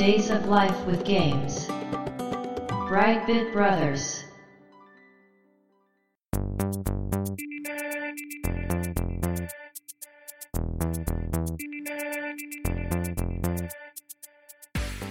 [0.00, 1.68] Days of Life with Games.
[2.88, 4.24] Brightbit Brothers.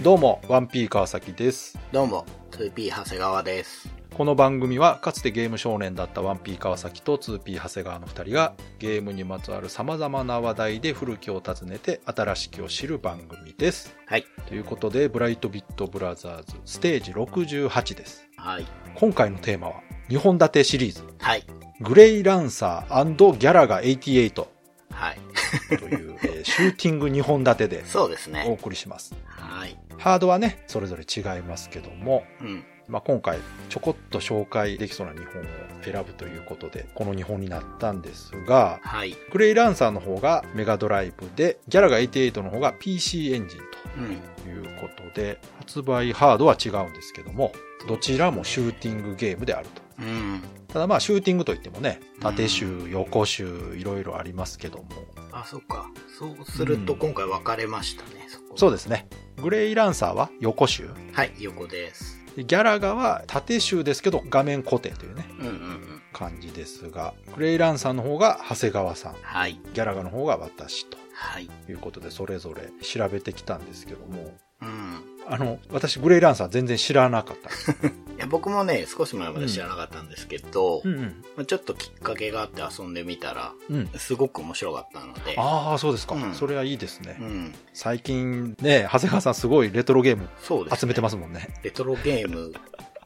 [0.03, 1.77] どうも、1P 川崎です。
[1.91, 3.88] どうも、2P 長谷川です。
[4.14, 13.96] この番組は、かつてゲーム少年だった 1P 川崎と 2P 長谷川の2人が、ゲームにまつわる様々な話題で古きを訪ねて、新しきを知る番組です。
[14.06, 14.26] はい。
[14.46, 18.28] ということで、ブライトビットブラザーズ、ステージ68です。
[18.36, 18.66] はい。
[18.94, 19.74] 今回のテーマは、
[20.10, 21.44] 2本立てシリーズ、はい。
[21.80, 24.52] グレイランサーギャラガ88と
[24.92, 25.16] はい。
[25.16, 28.44] いう、えーシューティング2本立てでおそうですね。
[28.48, 29.14] 送りします。
[29.26, 29.78] はい。
[29.98, 32.64] ハードはね、それぞれ違いますけども、うん。
[32.90, 35.44] まあ、今回ちょこっと紹介できそうな2本を
[35.82, 39.16] 選ぶということで、この2本になったんですが、はい。
[39.32, 43.60] グレイランサーの方がメガドライブで、ギャラが88の方が PC エンジン
[43.98, 44.20] うん。
[44.42, 47.52] ということで、発売ハードは違うんですけども、
[47.88, 49.82] どちらもシューティングゲームであると。
[50.00, 50.42] うん。
[50.68, 54.84] ただまあシューティングといってもね、縦集、横集、いろいろありますけども、
[55.32, 55.90] あ、そっか。
[56.18, 58.56] そうするとうん今回分かれましたね、そこ。
[58.56, 59.08] そうですね。
[59.42, 62.19] グレイランサーは横集、はい、横です。
[62.36, 66.02] でギャラガは縦集ですけど画面固定というね、うんうんうん。
[66.12, 69.60] 感じですが、グレイランサーの方が長谷川さん、はい。
[69.74, 71.48] ギャラガの方が私とはい。
[71.68, 75.02] いうことで、それぞれ調べてきたんですけども、うん。
[75.30, 77.50] あの、私、グレイランサー全然知らなかった。
[77.86, 81.24] いや、僕もね、少し前まで知らなかったんですけど、うんうん。
[81.36, 83.88] まあちょっときっかけがあって遊んでみたら、うん。
[83.96, 85.36] すごく面白かったので。
[85.38, 86.16] ああ、そうですか。
[86.16, 87.16] うんそれはいいですね。
[87.20, 87.54] うん。
[87.72, 90.28] 最近ね、長谷川さんすごいレトロゲーム。
[90.76, 91.48] 集めてますもんね。
[91.62, 92.52] レトロゲーム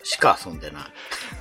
[0.02, 0.83] しか遊んでない。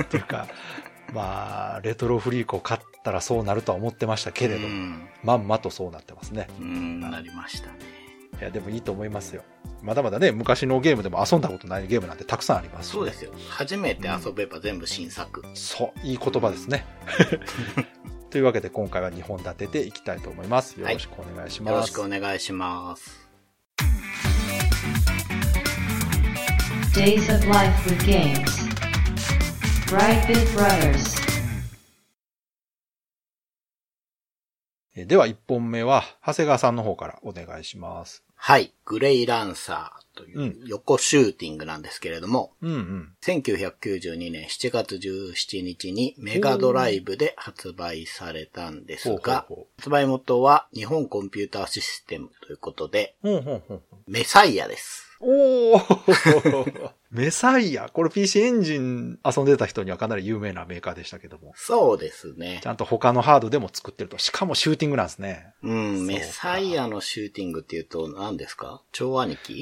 [0.04, 0.48] っていうか、
[1.14, 5.08] まあ、レトロフリークを買ったらそうなるとは思ってましたけれど、うん。
[5.24, 6.50] まんまとそうなってますね。
[6.60, 8.03] うん、なりましたね。
[8.40, 9.44] いや、でもいいと思いますよ。
[9.82, 13.32] まだまだね、昔のゲームでも遊んだことないゲームなんてたくさんありますしねそうですよ。
[13.50, 15.44] 初めて遊べば全部新作。
[15.54, 16.86] そう、いい言葉ですね。
[18.30, 20.80] というわけで今回は2本立てていきたいと思います。
[20.80, 21.74] よろしくお願いします。
[21.74, 23.24] よろしくお願いします。
[26.94, 28.64] Days of Life with Games.
[29.88, 31.23] Brightbit Brothers.
[34.96, 38.24] では1本目は、長谷川さんの方からお願いします。
[38.36, 38.74] はい。
[38.86, 43.14] グレイランサーといううん横シューティングなんですけれども、うんうん。
[43.24, 53.16] 1992年7月17日にメガドライブで発売されたんですが発売元は日本コンピューターシステムということで、
[54.08, 55.18] メサイアです。
[55.20, 57.90] おー メサイア。
[57.90, 61.54] これ PC エンジン遊んでた人にはかなり有名なメーカーでしたけども。
[61.56, 62.68] そうですねち。
[62.68, 64.18] ゃんと他のハードでも作ってると。
[64.18, 65.54] しかもシューティングなんですね。
[65.62, 68.82] うん、メサイアのシューティングっていうと何ですか？
[68.92, 69.54] 超兄貴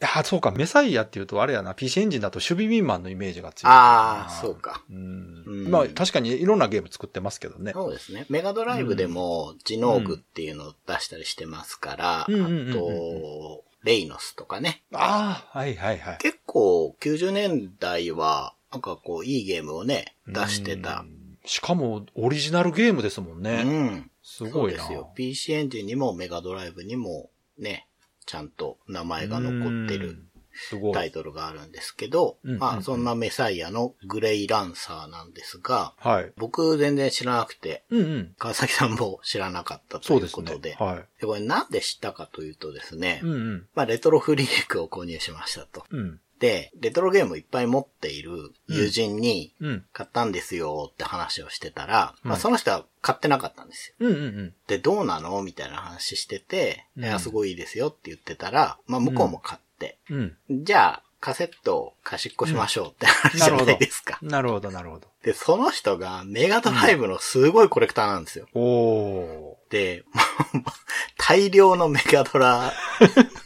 [0.00, 3.72] いや、そうか、メサイアっていうとあれやな、PC エンジンだと守備民マンのイメージが強い。
[3.74, 4.54] ああ、そう。
[4.54, 4.84] か。
[4.88, 5.42] うん。
[5.44, 7.72] うんまあ確かにいろんなゲーム作ってますけどね。
[7.72, 8.24] そうですね。
[8.28, 14.82] メガドライブでも、ジノーグっていうのを出したりしてますから、うんあと、レイノスとかね。
[14.92, 16.18] ああ、はいはいはい。
[16.18, 21.02] 結構、90年代は、なんかこう、いいゲームをね、出してたう。
[21.06, 21.38] ん。
[21.46, 23.62] しかも、オリジナルゲームですもんうね。
[23.62, 24.10] ん。
[24.22, 24.78] すごいな。
[24.80, 25.10] そうですよ。
[25.16, 27.88] PC エンジンにもメガドライブにも、ね、
[28.26, 30.22] ちゃんと名前が残ってる。
[30.92, 36.32] タイトルがあるんですけど、うんうんうんまあ、そんなメサイアのグレイランサーなんですが、はい。
[36.36, 38.34] 僕全然知らなくて、うんうん。
[38.38, 40.74] 川崎さんも知らなかったというそうですねことで。。
[40.74, 43.26] はでこれなんで知ったかというとですね、い。
[43.26, 43.66] うんうん。
[43.74, 45.84] まあレトロフリークを購入しましたと。
[45.90, 46.20] うん。
[46.38, 49.84] で、レトロゲームいっぱい持っている友人にうん。
[49.92, 54.08] 買ったんですよって話をしてたら、まあうんその人は買ってなかったんですよ。
[54.08, 54.54] うんうんうん。
[54.68, 55.42] で、どうなの？
[55.42, 59.66] みたいな話してて、うんいや、すごいいいですよって言ってたら、まあ向こうも買って、
[60.10, 60.36] うん。
[60.64, 64.18] じゃあカセットを貸しっこしましょうって話じゃないですか。
[64.22, 65.08] なるほど、なるほど。
[65.22, 68.46] で、その人がメガドライブのすごいコレクターなんですよ。
[68.54, 69.72] おー。
[69.72, 70.04] で、
[71.18, 72.72] 大量のメガドラ、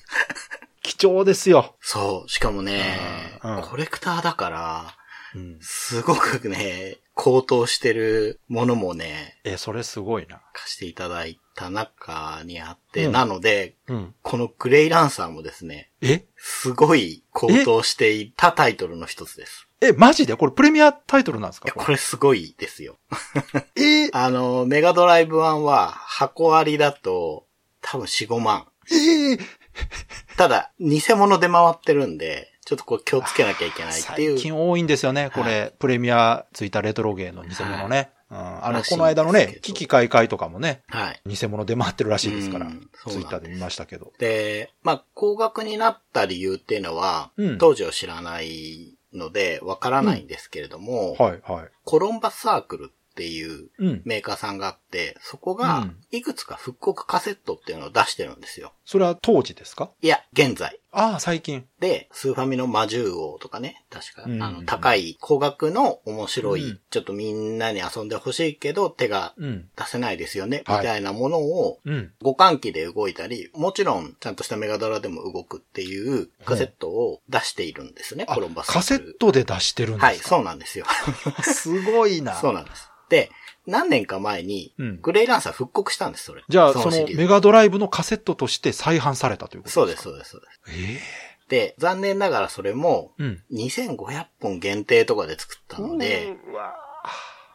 [0.83, 1.77] 貴重ですよ。
[1.81, 3.39] そう、しかもね、
[3.71, 4.95] コレクターだから、
[5.35, 5.59] うん。
[5.63, 10.41] すごくね、高騰してるものもね、え、それすごいな。
[10.55, 14.15] 貸していただいた中にあって、うんなので、うん。
[14.23, 16.25] このグレイランサーもですね、え？
[16.37, 19.69] すごい高騰していたタイトルの一つです。
[19.81, 20.37] え、マジで？
[20.37, 21.71] これプレミアタイトルなんですか？
[21.73, 22.99] これすごいですよ。
[23.77, 24.09] え？
[24.15, 27.47] あの、メガドライブ1は箱ありだと
[27.83, 28.67] 多分4、5万。
[28.91, 29.39] ええ
[30.37, 34.35] ただ、偽物で回ってるんで、ちょっとこう気をつけなきゃいけないっていう。
[34.35, 35.75] 最近多いんですよね、これ。
[35.79, 38.11] プレミアついたレトロゲーの偽物ね。
[38.31, 41.21] うん、あの、この間のね、危機開会とかもね、はい。
[41.27, 42.71] 偽物出回ってるらしいですから、
[43.09, 44.13] ツイッターで見ましたけど。
[44.19, 51.69] で、まあ、高額になった理由っていうのは、うん当時を知らないので、わからないんですけれども、はい、はい。
[51.85, 54.03] コロンバスサークルっていううん。
[54.07, 58.73] メーカーさんがあって、そこうがん、いくつか復刻カセットっていうのを出してるんですよ。
[58.85, 59.91] それは当時ですか？
[60.03, 60.79] いや、現在。
[60.95, 61.65] ああ、最近。
[61.81, 69.69] で、スーファミの魔獣王とかね、確か、うんあの、高い、高額の面白い、うんちょっとみんなに遊んでほしいけど、手がうん。
[69.77, 72.13] 出せないですよね、はいみたいなものを、うん。
[72.21, 80.07] 互換機で動いたり、もちろん、ちゃんとしたメガドラでも動くっていうカセットを出しているんですね、あコロンバスカセットで出してるんですか？
[80.09, 80.85] はい、そうなんですよ。
[81.43, 82.35] すごいな。
[82.35, 82.91] そうなんです。
[83.09, 83.31] で、
[83.67, 86.43] 何年か前にうん、グレイランサー復刻したんです、それ。
[86.49, 90.61] じゃあ、そのメガドライブのカセットとして再販されたということそうです、ですかそうです、そうです。
[90.99, 91.01] え
[91.49, 93.43] で、残念ながらそれも、えうん。
[93.53, 96.75] 2500本限定とかで作ったので、うわ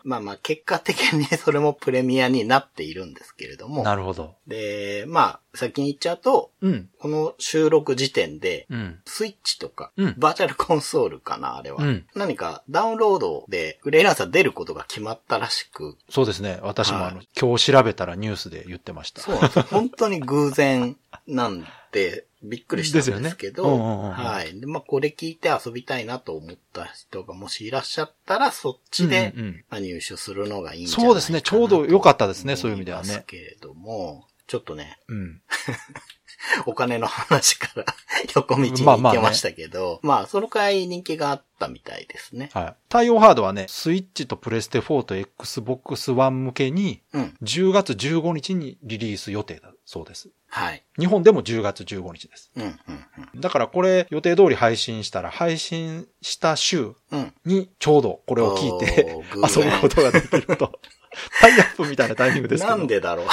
[0.07, 3.83] まあまあ結果的にそれもプレミアになっているんですけれども。
[3.83, 4.35] なるほど。
[4.47, 6.89] で、まあ先に言っちゃうと、うん。
[6.97, 8.99] この収録時点で、うん。
[9.05, 11.83] スイッチとか、うんバーチャルコンソールかな、あれは。
[11.83, 16.59] うん何かダウンロードでグレイランサー出ることが決まったらしく、そうですね。
[16.61, 19.21] 私もあの、は今日調べたらニュースで言ってました。
[19.21, 19.65] そうなんですよ。
[19.69, 20.95] 本当に偶然
[21.27, 24.59] なんで、びっくりしたんですけど、ねうんうんうんうんはい。
[24.59, 35.41] で、まあ、これ聞いて遊びたいなと思った人がもしいらっしゃったら、そっちで、うんうんうんまあ入手するのがいいんじゃないかなそうですねちょうど良かったですねとそういう意味ではね思ますけれども、ちょっとね、うん。
[36.65, 37.85] お金の話から
[38.35, 42.49] 横道にまあまあね行けましたけど、まあ、そのくらい人気があったみたいですね。
[42.53, 42.75] はい。
[42.89, 47.37] 対応ハードはね、スイッチとプレステ4と Xbox One 向けに、うん。
[47.41, 50.29] 10月15日にリリース予定だそうです。
[50.49, 50.83] はい。
[50.97, 52.51] 日本でも10月15日です。
[52.55, 57.19] うん、うん、だからこれ予定通り配信したら、配信した週うん。
[57.19, 57.33] うん。
[57.45, 60.79] にちょうどこれを聞いておー偶然遊ぶことができると。
[61.41, 62.77] タイアップみたいなタイミングですけど。
[62.77, 63.25] なんでだろう。
[63.25, 63.29] い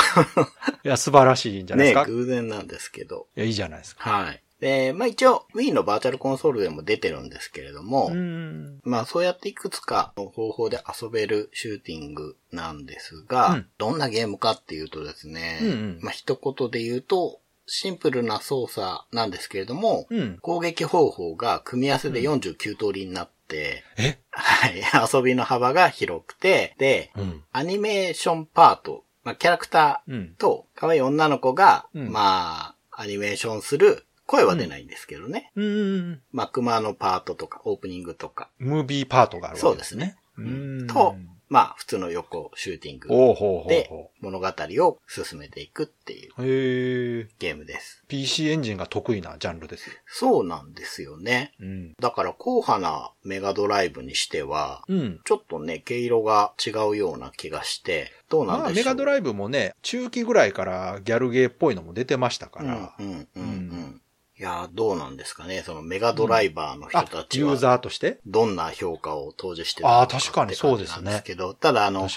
[0.89, 2.07] や、素晴らしいんじゃないですか？
[2.07, 3.27] ね偶然なんですけど。
[3.37, 4.11] いや、いいじゃないですか。
[4.11, 4.43] はい。
[4.61, 8.81] で、まあ一応 Wii のバーチャルコンソールでも出てるんですけれども、うん。
[8.85, 20.39] まあそうやっていくつかの方法で遊べるシューティングなんですが、うんどんなゲームかっていうとですね、うんうんまあ一言で言うと、シンプルな操作なんですけれども、うん。
[20.41, 24.19] 攻撃方法が組み合わせで49通りになって、え？
[24.31, 24.83] はい、
[25.15, 27.43] 遊びの幅が広くて、で、うん。
[27.53, 30.35] アニメーションパート、まあキャラクターうん。
[30.37, 35.53] と、可愛い女の子が、うんまあ、アニメーションする、声は出ないんですけどね。
[35.55, 36.23] うん。
[36.33, 40.17] まあ、熊のパートとか、オープニングとか、ムービーパートがあるわけですね。
[40.37, 41.15] うんんと、
[41.49, 43.09] まあ、普通の横シューティング
[43.69, 47.29] でほ物語を進めていくっていう。
[47.39, 48.03] ゲームです。
[48.09, 49.95] PC エンジンが得意なジャンルですよ。
[50.07, 51.53] そうなんですよね。
[51.61, 51.93] うん。
[52.01, 55.21] だから、硬派なメガドライブにしては、うん。
[55.25, 58.85] ちょっとね、毛色が違うような気がして、どうなんまあ、でしょう？
[58.87, 62.95] メガドライブもね、中期ぐらいからギャルゲーっぽいのも出てましたから。
[62.99, 63.29] うん、うん、うん、う。
[63.37, 64.04] うんい
[64.45, 65.63] やー、どうなんですかね。
[65.65, 67.51] そのメガドライバーの人あた、ちは。
[67.51, 68.21] ユーザーとして？
[68.27, 72.09] どんな評価を当時してたのかあー確かにそうですねって感じなんけど、ただあの、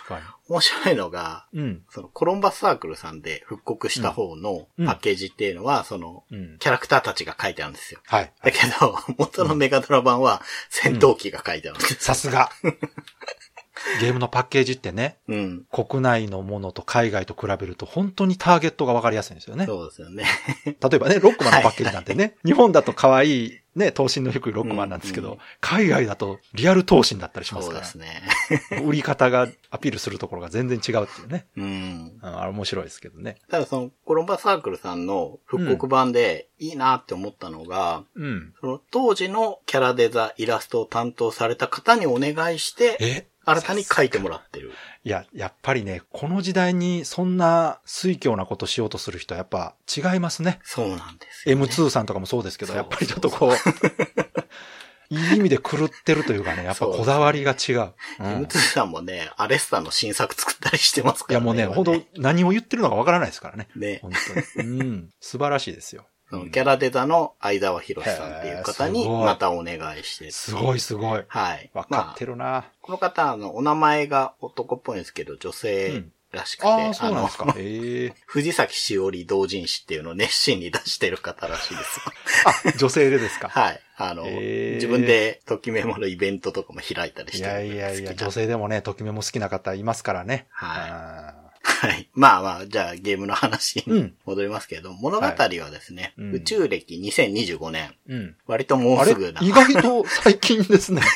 [0.50, 1.62] 面白いのが、に。
[1.62, 1.84] うん。
[1.90, 6.58] そのコロンバスサークルさんで復刻した方のうんパッケージっていうのは、その、うん。
[6.60, 8.02] キャラクターたちが書いてあるんですよ。
[8.06, 8.32] はい。
[8.44, 11.96] だけど、元のメガドラ版は戦闘機が書いてあるんです。
[11.96, 12.50] さすが。
[14.02, 15.66] ゲームのパッケージってね、うん。
[15.72, 19.66] 国内のものと海外と比べると本当にターゲットがわかりやすいんですよね。
[19.66, 20.26] そうですよね。
[20.66, 28.82] 例えばね、ロックマンのパッケージなんてね、日本だと可愛いね、頭身の低いロックマンなんですけど、うんうん海外だとリアル頭身だったりしますからそうです、ね。
[28.84, 31.46] 売り方がアピールするところが全然違うっていうね。
[31.58, 32.20] うん。
[32.22, 33.38] うん、あれ面白いですけどね。
[33.50, 38.54] ただその、コロンバスサークルさんの復刻版でいいなって思ったのが、うん。
[38.60, 43.28] その当時のキャラデザ、イラストを担当された方にお願いして、え？
[43.48, 44.74] 新たに書いてもらってる。
[45.06, 50.60] いや、やっぱりね、この時代にそんな水強なことしようとする人はやっぱ違いますね。
[50.64, 51.64] そうなんですよ、ね。
[51.64, 53.52] M2 さんとかもそうですけど、やっぱりちょっとこう、
[55.10, 57.94] いい意味で狂ってるというかね、やっぱこだわりが違う。
[58.20, 61.46] うん M2 さんもね、アレスタの新作作ったりしてますからね。
[61.46, 63.70] いやもうね、今本当何を言ってるのかわからないですからね。
[63.78, 64.00] ね。
[64.02, 64.12] 本
[64.56, 64.70] 当に。
[64.70, 65.10] うん。
[65.22, 66.06] 素晴らしいですよ。
[66.30, 70.30] そのキャラデザの相沢博さんっていう方にまたお願いして。
[70.32, 71.24] すごいすごい。
[71.28, 71.72] はい。
[71.74, 72.28] わかってる。
[72.28, 72.66] るな。
[72.82, 77.54] この方、あの、お名前が男っぽいんですけど、女性らしくて、うなんですかの。
[77.58, 82.04] ええ 藤崎しおり同人誌っていうのを熱心に出してる方らしいですよ。
[82.74, 83.50] あ、女性でですか。
[83.50, 83.82] はい。
[83.96, 90.48] あの、自分でときメモのイベントとかも開いたりしいてるやいやいや、好きな女性でもね、ときめも好きな方いますからね。
[90.52, 91.47] はいい。
[91.68, 92.10] はい。
[92.14, 97.94] まあまあ、じゃあゲームの話にうん戻りますけど、物語はですね、うん宇宙歴2025年。
[98.08, 98.36] うん。
[98.48, 99.42] 割ともうすぐな。
[99.42, 101.02] 意外と最近ですね。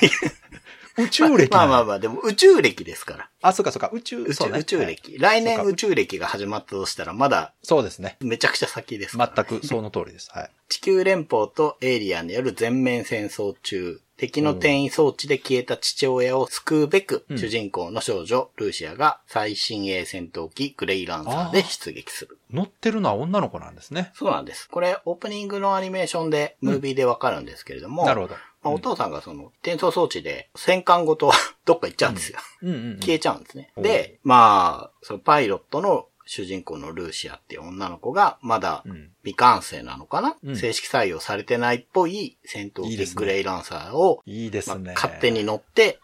[0.98, 1.86] 宇宙歴まあまああ。
[1.86, 3.30] まあ、でも宇宙歴ですから。
[3.42, 5.18] あ、そうかそうか、宇宙、宇宙,、宇宙はい歴。
[5.18, 8.18] 来年宇宙歴が始まったとしたら、まだそうですね。
[8.22, 10.30] めちゃくちゃ先ですから、全くその通りです。
[10.32, 10.52] はい。
[10.70, 22.38] 地球連邦とエイリアンによる全面戦争中、敵の転移装置で消えた父親を救うべく、うん主人公の少女、ルーシアが最新鋭戦闘機グレイランサーで出撃する。
[22.52, 24.12] 乗ってるのは女の子なんですね。
[24.14, 24.70] そうなんです。
[24.70, 28.36] これ、オープニングのアニメーションで、ムービーでわかるんですけれども、なるほど。
[28.64, 31.32] まあお父さんがその、転送装置で戦艦ごと
[31.66, 32.40] どっか行っちゃうんですよ。
[32.62, 33.72] 消えちゃうんですね。
[33.76, 44.84] おで、まあ、そのパイロットの主人公のルーシアっていう女の子が、まだうん未完成なのかな、うん正式採用されてないっぽい戦闘機グレイランサーを、いいですね。
[44.86, 46.00] まあ勝手に乗って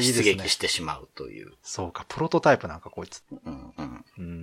[0.00, 0.48] 出撃。
[0.50, 3.22] してしまうという、そうか、プロトタイプなんかこいつ。
[3.30, 4.39] うんうん、うん。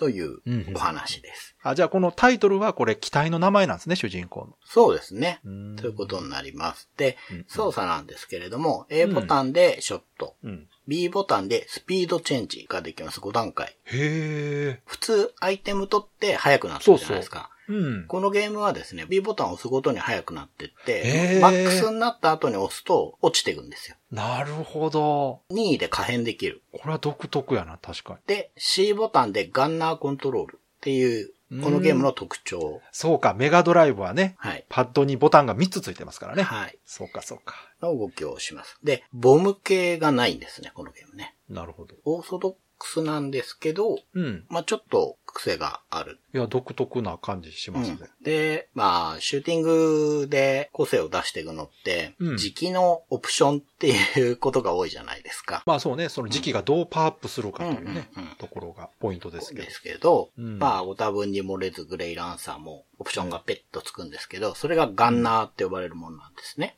[0.00, 1.54] といううんうんお話です。
[1.62, 4.56] あ、じゃあこのタイトルはこれ機体の名前なんですね、主人公の。
[4.64, 5.40] そうですね。
[5.44, 6.88] うんということになります。
[6.96, 10.68] でうん、操作なんですけれども、A ボタンでショット、うん。
[10.88, 13.20] B ボタンでスピードチェンジができます。
[13.20, 13.76] 5段階。
[13.84, 14.82] へえ。
[14.86, 17.50] 普通、アイテム取って速くなってるじゃないですか。
[17.58, 18.06] うん。
[18.06, 23.96] このゲームはですね、B ボタンを押すごとに速くなってって、マックスになった後に押すと落ちていくんですよ。
[24.10, 25.42] なるほど。
[25.50, 26.62] 2位で可変できる。
[26.72, 28.18] これは独特やな、確かに。
[28.26, 32.80] で、C ボタンでガンナーコントロールっていう、このゲームの特徴。
[32.92, 34.64] そうか、メガドライブはね、はい。
[34.68, 36.44] パッドにボタンが3つついてますからね。
[36.44, 36.78] はい。
[36.84, 37.56] そうか、そうか。
[37.82, 38.78] の動きをします。
[38.84, 41.34] で、ボム系がないんですね、このゲームね。
[41.48, 41.96] なるほど。
[42.04, 44.46] オーソドックスなんですけど、うん。
[44.48, 46.18] まあちょっと癖がある。
[46.34, 47.98] いや、独特な感じしますね。
[48.00, 55.62] うんで、まあ、シューティングで個性を出していくのって、うん時期のオプションっていうことが多いじゃないですか。
[55.66, 58.08] まあそうね、その時期がどうパワーアップするかというね、
[58.38, 59.70] ところがポイントですけどで。
[59.70, 66.76] すけど、うんまあ、ご多分に漏れずグレイランサーもオプションがペットつくんですけど、それがガンナーって呼ばれるものなんですね。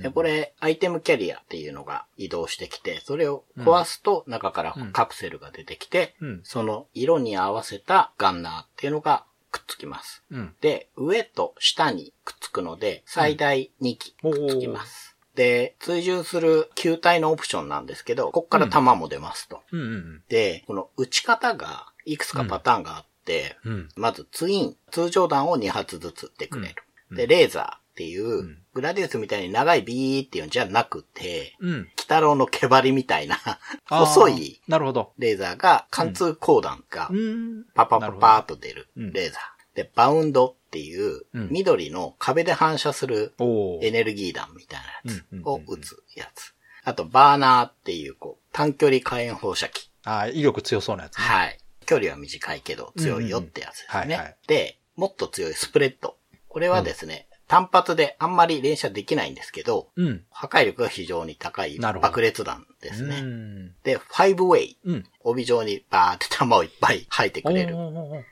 [0.00, 6.40] で、これ、アイテムキャリアっていうのが移動してきて、それを壊すと中からうんカプセルが出てきて、うん。
[6.44, 10.22] その色に合わせたガンナーっていうのがくっつきます。
[10.30, 10.54] うん。
[10.60, 15.16] で、上と下にくっつくので、最大2機くっつきます。
[15.34, 19.62] で、追従する球体のオプションなんですけど、こっから弾も出ますと。
[19.72, 23.72] うんうんで、この打ち方がいくつかパターンがあって、うん。
[23.72, 23.88] うん。
[23.96, 26.74] まずツイン、通常弾を2発ずつでくれる。
[26.86, 31.74] うんで、レーザーっていう、んグラディウスみたいに長いビーっていうんじゃなくて、うん。
[31.80, 33.38] 鬼太郎の毛針みたいな
[33.86, 35.12] 細いなるほど。
[35.18, 37.64] レーザーが貫通光弾がうーん。
[37.74, 39.76] パパパパーっと出るうんレーザー。
[39.76, 43.34] で、バウンドっていううん緑の壁で反射する
[43.82, 46.54] エネルギー弾みたいなやつを撃つやつ。
[46.84, 49.90] あと、バーナーっていう、こう、短距離火炎放射器。
[50.04, 51.24] ああ、威力強そうなやつね。
[51.24, 51.58] はい。
[51.86, 54.36] 距離は短いけど強いよってやつですね。
[54.46, 56.16] で、もっと強いスプレッド。
[56.48, 60.24] これはですね、単発であんまり連射できないんですけど、うん。
[60.30, 63.20] 破壊力が非常に高い爆裂弾ですうね。
[63.20, 63.74] ん。
[63.82, 64.78] で、ファイブウェイ。
[64.86, 65.04] うん。
[65.20, 67.76] 帯状にバーって弾をいっぱい吐いてくれる。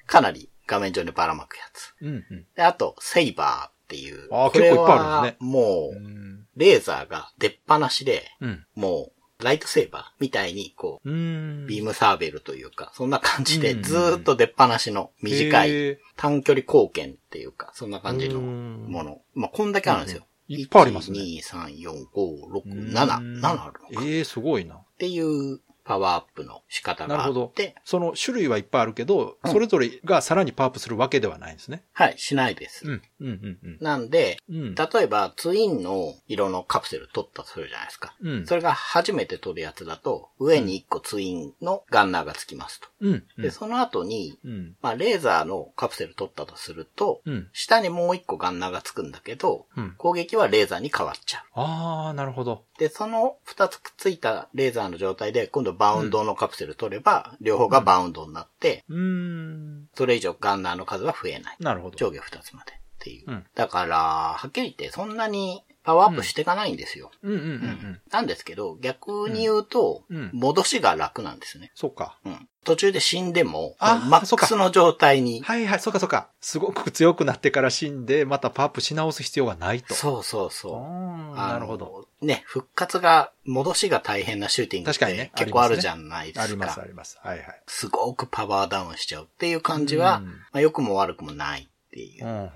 [0.06, 1.94] かなり画面上にばらまくやつ。
[2.00, 2.46] うんうん。
[2.56, 4.26] で、あと、セイバーっていう。
[4.32, 6.46] あーこれは結構いっぱいあるんですもう、うん。
[6.56, 8.66] レーザーが出っ放しで、うん。
[8.74, 11.66] もう、ライトセーバーみたいに、こう、うん。
[11.66, 19.20] ビームサーベルというか、そんな感じでうんずーっと出っ放しの短い短距離貢献っていうか、そんな感じのうんもの。
[19.34, 20.22] まあ、こんだけあるんですよ。
[20.22, 23.70] うんいっぱいありますね1、2、3、4、5、6、うん7、7あるのか。
[24.00, 24.80] っええすごいな。
[24.98, 27.74] ていうパワーアップの仕方があなるほどって、。
[27.84, 31.82] その種類はいっぱいあるけど、うんそれぞれがさらにパワーアップするわけではないんですね。
[31.92, 32.86] はい、しないです。
[32.86, 33.02] うん。
[33.20, 33.78] うんうんうん。
[33.80, 34.74] なんで、うん。
[34.76, 38.14] 例えばツインの色のカプセル取ったとするじゃないですか。
[38.22, 38.46] うん。
[38.46, 42.88] それが初めて取るやつだと、上に1個ツインのガンナーがつきますと。
[43.00, 43.24] うん。
[43.38, 44.76] で、その後に、うん。
[44.82, 47.48] まあ、レーザーのカプセル取ったとすると、うん。
[47.52, 49.94] 下にもう1個ガンナーがつくんだけど、うん。
[49.98, 51.42] 攻撃はレーザーに変わっちゃう。
[51.54, 52.64] ああ、なるほど。
[52.78, 59.88] で、その2つくっついたレーザーの状態で、今度バウンドのカプセル取れば、両方がバウンドになって、うーん。
[59.94, 61.56] それ以上ガンナーの数は増えない。
[61.58, 61.96] なるほど。
[61.96, 63.30] 上下2つまでっていう。
[63.30, 63.96] うんだから、
[64.36, 67.10] はっきり言ってそんなにパワーアップしていかないんですよ。
[67.22, 68.00] うんうんうんうん。
[68.10, 71.72] なんですけど、逆に言うと、戻しが楽なんですね。
[71.74, 72.18] そっか。
[72.24, 72.48] うん。
[72.64, 75.40] 途中で死んでも、あマックスの状態に。
[75.40, 76.28] はいはい、そっかそっか。
[76.42, 79.94] すごく強くなってから死んで、またパワーアップし直す必要がないと。
[79.94, 81.36] そうそうそう。
[81.36, 82.06] なるほど。。
[82.20, 86.42] ね、復活が、戻しが大変なシューティングって結構あるじゃないですか。
[86.42, 87.18] ありますあります。
[87.22, 87.62] はいはい。
[87.66, 92.50] すごくパワーダウンしちゃうっていう感じは、うんまあ、良くも悪くもないっていう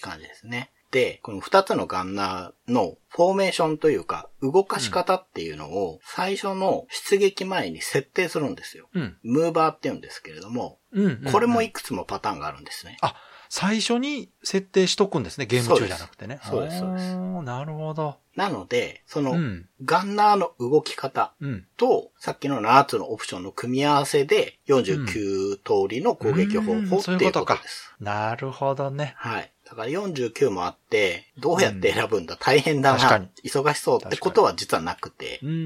[0.00, 0.70] 感じですね。
[0.70, 0.77] で、
[1.22, 8.88] この二つのガンナーのフォーメーションというか、動かし方っていうのを最初の出撃前に設定するんですよ。
[8.94, 9.16] うん。
[9.22, 11.32] ムーバーって言うんですけれども、うんうんうん。
[11.32, 12.96] これもいくつもパターンがあるんですね。
[13.02, 13.14] あ、
[13.48, 16.38] 最初に設定しとくんですね、ゲーム中じゃなくてね。
[16.42, 18.16] そうですそうですなるほど。
[18.36, 19.68] なので、その、うん。
[19.84, 21.66] ガンナーの動き方うん。
[21.76, 27.94] と、さっきの7つのオプションの組み合わせで、49通りの攻撃方うん法っていううそういこかこととです。
[28.00, 29.14] なるほどね。
[29.16, 29.52] はい。
[29.70, 35.58] だから49もあって、どうやって選ぶんだ、大変だな忙しそうってことは実はなくて、うんうんう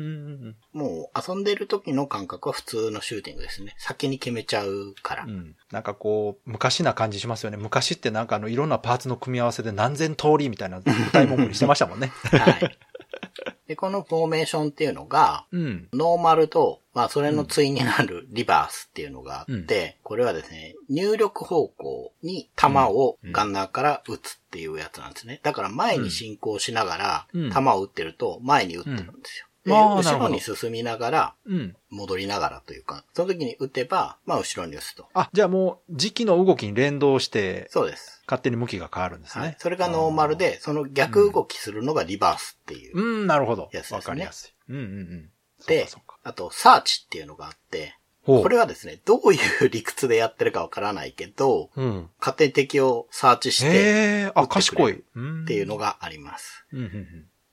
[0.49, 3.75] んもう遊んでる時の感覚は普通のシューティングですね。
[3.79, 5.25] 先に決めちゃうから。
[5.25, 5.31] うん。
[5.31, 5.57] うん。
[5.71, 7.59] なんかこう、昔な感じしますよね。
[7.59, 12.11] 昔ってなんかあの、いろんなパーツの組み合わせで何千通りみたいな歌い文句にしてましたもんね。
[12.33, 12.79] はい。
[13.67, 15.89] で、このフォーメーションっていうのが、うん。
[15.93, 25.41] ノーマルと、まあ、それの対になるリバースっていうのがあって、これはですね、入力方向に弾をガンナーから撃つっていうやつなんですね。
[25.43, 29.47] だから前に進行しながらうん、弾を撃ってると前に撃ってるんですよ。
[29.65, 31.77] で後ろに進みながら、うん。
[31.91, 35.07] 戻りながらというか、その時に撃てば、まあ後ろに撃つと。
[35.15, 38.12] あ、じゃあもう、時期の動きに連動して、そうです。
[38.27, 39.45] 勝手に向きが変わるんですね。
[39.45, 39.57] はい。
[39.59, 42.99] それがノーマルで、その逆動きするのがリバースっていう。
[42.99, 43.69] うん、なるほど。
[43.73, 44.53] やつですねわかりやすい。
[44.69, 45.31] うんうんうん。
[45.67, 45.89] で
[46.25, 52.11] あと、サーチっていうのがあって、これはですね、どういう理屈でやってるかわからないけど、うん。
[52.21, 54.93] 勝手に敵をサーチしてあ、賢い。
[54.93, 56.65] っっていうのがあります。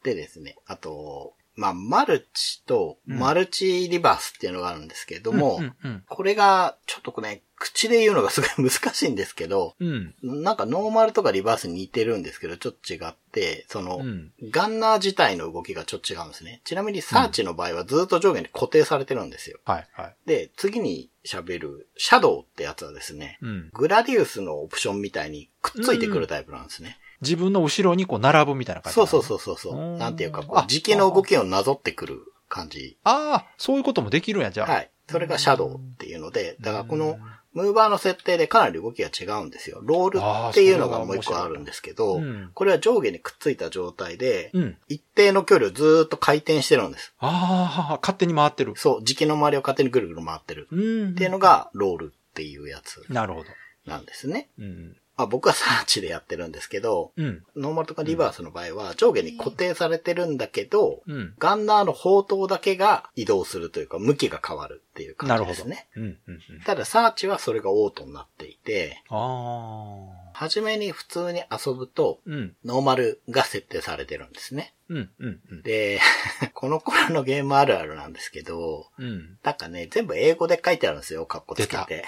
[0.03, 10.15] でですね、あと、まあ、マルチとうんマルチリバースっていうのがあるんですけれども、うんうんこれが、ちょっとね、口で言うのがすごい難しいんですけど、うん。
[10.23, 10.43] うん。
[10.43, 16.61] なんかノーマルとかリバースに似てるんですけど、ちょっと違って、その、うんガンナー自体の動きがちょっと違うんですね。
[16.63, 19.59] ちなみにサーチの場合はずっと上下に固定されてるんですよ。
[19.65, 20.15] はいはい。
[20.25, 23.69] で、次に喋る、シャドウってやつはですね、うん。
[23.73, 26.97] グラディウスのオプションみたいにくっついてくるタイプなんですね。
[27.21, 28.95] 自分の後ろにこう並ぶみたいな感じ。
[28.95, 29.95] そうそうそうそうそうう。
[29.95, 32.97] んなんていうか、こあう、時期の動きをなぞってくる感じ。
[33.03, 34.71] ああ、そういうこともできるんや、じゃあ。
[34.71, 34.89] はい。
[35.09, 37.17] それがシャドウっていうので、だからこの、
[37.51, 39.79] ムーバーの設定でかなり動きが違うんですよ。
[39.81, 40.19] ロール
[40.51, 44.77] っていうのがもう一個あるんですけどうん、これは上下にくっついた状態でう、ん。
[44.87, 47.11] 一定の距離をずーっと回転してるんです。
[47.19, 48.73] ああ、勝手に回ってる。
[48.75, 50.67] そう、時期の周りを勝手にぐるぐる回ってる。
[50.71, 50.75] う
[51.07, 51.09] ん。
[51.11, 53.47] っていうのが、ロールっていうやつなるほど。
[53.87, 54.49] なんですね。
[54.59, 54.95] うん。
[55.19, 57.43] まあ僕はサーチでやってるんですけど、うん。
[57.57, 61.33] ノーマルとかリバースの場合は上下に固定されてるんだけど、うん。
[61.37, 65.55] ガンナーの砲塔だけが移動するというか、向きが変わるっていうなるほど。
[65.55, 65.89] 感じですね。
[65.97, 66.03] うん。
[66.03, 66.19] うん。
[66.27, 66.61] うん。
[66.63, 69.03] ただ、サーチはそれがオートになっていて。
[69.09, 72.55] はじめに普通に遊ぶと、うん。
[72.63, 74.73] ノーマルが設定されてるんですね。
[74.87, 75.09] うん。
[75.19, 75.39] うん。
[75.51, 75.61] うん。
[75.63, 75.99] で、
[76.55, 79.37] この頃のゲームあるあるなんですけど、うん。
[79.43, 82.05] なんかね、全部英語で書いてあるんですよ、カッコつけて。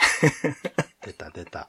[1.04, 1.68] 出た出た。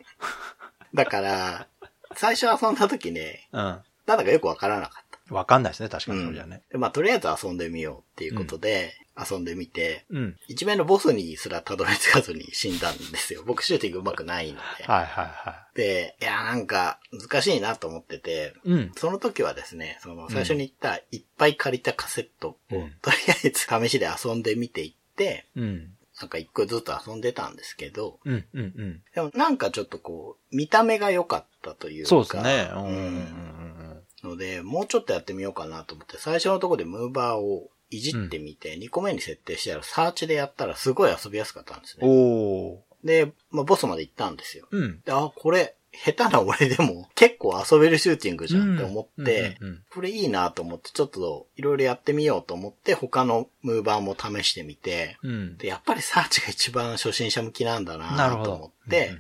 [0.95, 1.67] だから、
[2.15, 3.61] 最初遊んだ時ね、うん。
[3.61, 5.35] なんだかよくわからなかった。
[5.35, 6.63] わかんないですね、確かにそれじゃね。
[6.71, 10.37] で、まあ、とりあえず遊んでみようっていうことで、遊んでみて、うん。
[10.49, 13.43] 一面のボスにすらたどり着かずに死んだんですよ。
[13.45, 14.85] 僕シューティング上手くないので。
[14.85, 18.71] はいはいはで、いや、なんか、難しいなと思ってて、い。
[18.71, 18.93] うん。
[18.97, 25.95] その時はですね、その、最初に言った、いっぱい借りたカセットを、うんとりあえず試しで遊んでみていって、うん。
[26.23, 28.45] なんか一個ずつ遊んでたんですけど、うん。
[28.55, 28.63] うん。
[28.63, 29.03] うん。
[29.13, 32.09] でもなんかちょっとこう、見た目が良かったというか。
[32.09, 32.71] そうですね。
[32.73, 32.83] うん。
[32.83, 34.03] ううんん。
[34.23, 42.07] ので、もうちょっとやってみようかなと思って、最初のところでムーバーをいじってみて、2個目に設定してあるサーチでやったらすごい遊びやすかったんですね。
[42.07, 42.79] おー。
[43.05, 44.69] で、まあ、ボスまで行ったんですよ。
[44.71, 45.01] うん。
[45.05, 49.59] であ、これ、下手な俺でも結構遊べるシューティングじゃんって思って、
[49.95, 55.57] これいいなと思って、ちょっといろいろやってみようと思って、他のムーバーも試してみて、うん。
[55.59, 59.13] で、やっぱりサーチが一番初心者向きなんだなと思って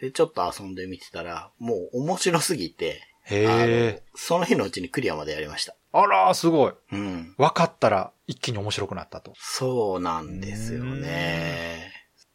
[0.00, 5.74] で、ちょっと遊んでみてたら、もう面白すぎて、へその日のうちにクリアまでやりました。
[5.92, 6.72] あらー、すごい。
[6.92, 7.34] うん。
[7.36, 9.32] 分かったら一気に面白くなったと。
[9.36, 11.92] そうなんですよね。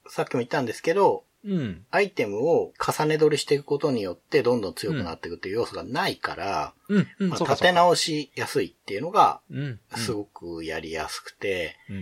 [0.07, 1.85] さっきも言ったんですけど、うん。
[1.91, 7.07] アイテムを重ね取りしていくことによってどんどん強くなっていくっていう要素がないから、うん。
[7.19, 7.29] うん。
[7.29, 9.79] まあそうか立て直しやすいっていうのがうん。
[9.95, 11.95] すごくやりやすくて、うん。
[11.95, 12.01] うん。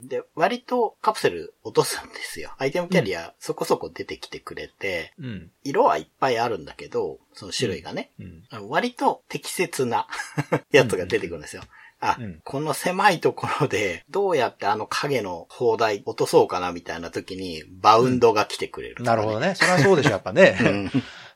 [0.00, 0.08] うん。
[0.08, 2.54] で、割とカプセル落とすんですよ。
[2.58, 5.12] アイテムキャリアそこそこ出てきてくれて。
[5.64, 8.68] 色はいっぱいあるんだけど、その種類がね、うん。
[8.68, 10.06] 割と適切な
[10.72, 11.62] やつが出てくるんですよ。
[12.00, 19.54] あ、うんこの狭いところで、どうやってあの影の砲台落とそうかなみたいな時に、バウンドが来てくれるとかね、なるほどね。
[19.54, 20.58] それはそうでしょ、やっぱね。
[20.60, 20.90] うん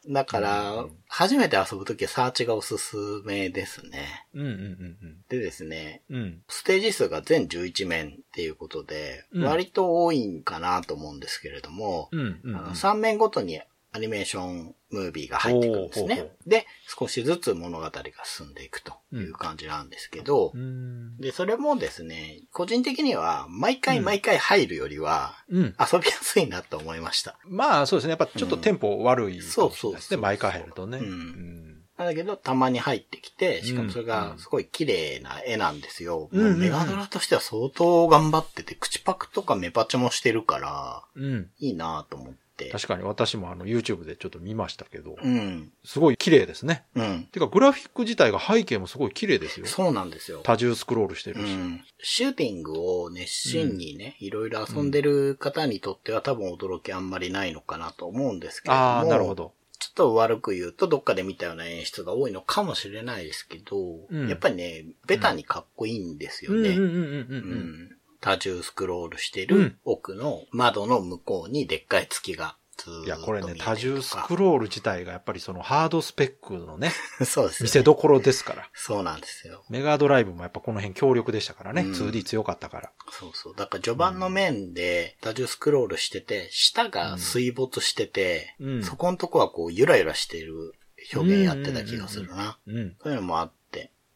[0.07, 4.27] だから、初めて遊ぶときはサーチがおすすめですね。
[4.35, 4.41] うん。
[4.43, 4.49] うん。
[4.51, 5.17] うん。
[5.29, 6.17] でですね、うん。
[6.17, 6.43] うん。
[6.49, 12.41] ステージ数が全11面っていうことで、うん割と多いんかなと思うんですけれども、うん。
[12.45, 12.57] うん。
[12.57, 13.61] あの3面ごとに
[13.95, 16.33] アニメーションムービーが入ってくるんですほうほうほね。
[16.49, 16.67] で、
[16.99, 21.17] 少しずつ物語が進んでいくという感じなんですけど、うん。
[21.19, 25.77] で、それもですね、個人的には、毎回毎回入るよりは、うん。
[25.79, 27.39] 遊びやすいなと思いました。
[27.45, 28.11] まあそうですね。
[28.11, 30.21] やっぱちょっとテンポ悪いですそうそうそうね。
[30.21, 30.99] 毎回入るとね。
[30.99, 36.29] うんんなんだけど、たまに入ってきて、しかもそれうんがすごい綺麗な絵なんですよ。
[36.33, 41.51] うんもうメガドラとしては相当頑張ってて、口パクとか目パチもしてるから、うん。
[41.61, 42.44] いいなと思って。
[42.71, 45.73] 確かに私もあの YouTube でちょっと見ましたけど、うん。
[45.85, 46.85] すごい綺麗ですね。
[46.95, 47.29] うん。
[47.33, 49.67] てかグラフィック自体が背景もすごい綺麗ですよ。
[49.67, 50.41] そうなんですよ。
[50.45, 51.53] 多重スクロールしてるし。
[51.53, 51.85] うん。
[52.01, 58.87] シューティングを熱心にね、いろいろ遊んでる方にとっては多分驚きあんまりないのかなと思うんですけれども。
[58.87, 59.35] ああ、なるほ。
[59.35, 59.53] ど。
[59.79, 63.77] ちょっと悪く言うと、どっかで見たような演出が多いのかもしれないですけど、
[64.09, 66.71] うんやっぱりね、ベタにかっこいいんですよね。
[66.71, 76.91] うん多重スクロールしてるうん奥の窓の向こうにでっかい月がずーっといや、これね、多重スクロール自体がやっぱりそのハードスペックのね、
[77.25, 77.67] そうですね。
[77.67, 78.69] 見せどころですから。
[78.73, 79.63] そうなんですよ。
[79.69, 81.83] メガドライブもやっぱこの辺強力でしたからね。
[81.83, 82.93] うん 2D 強かったから。
[83.11, 83.55] そうそう。
[83.55, 90.75] だから序盤の面で多重スクロールしてて、下が水没してて、うんそこのとこはこうゆらゆらしてる
[91.15, 92.59] 表現やってた気がするな。
[92.67, 92.97] うん。
[93.03, 93.64] そういうのもあって。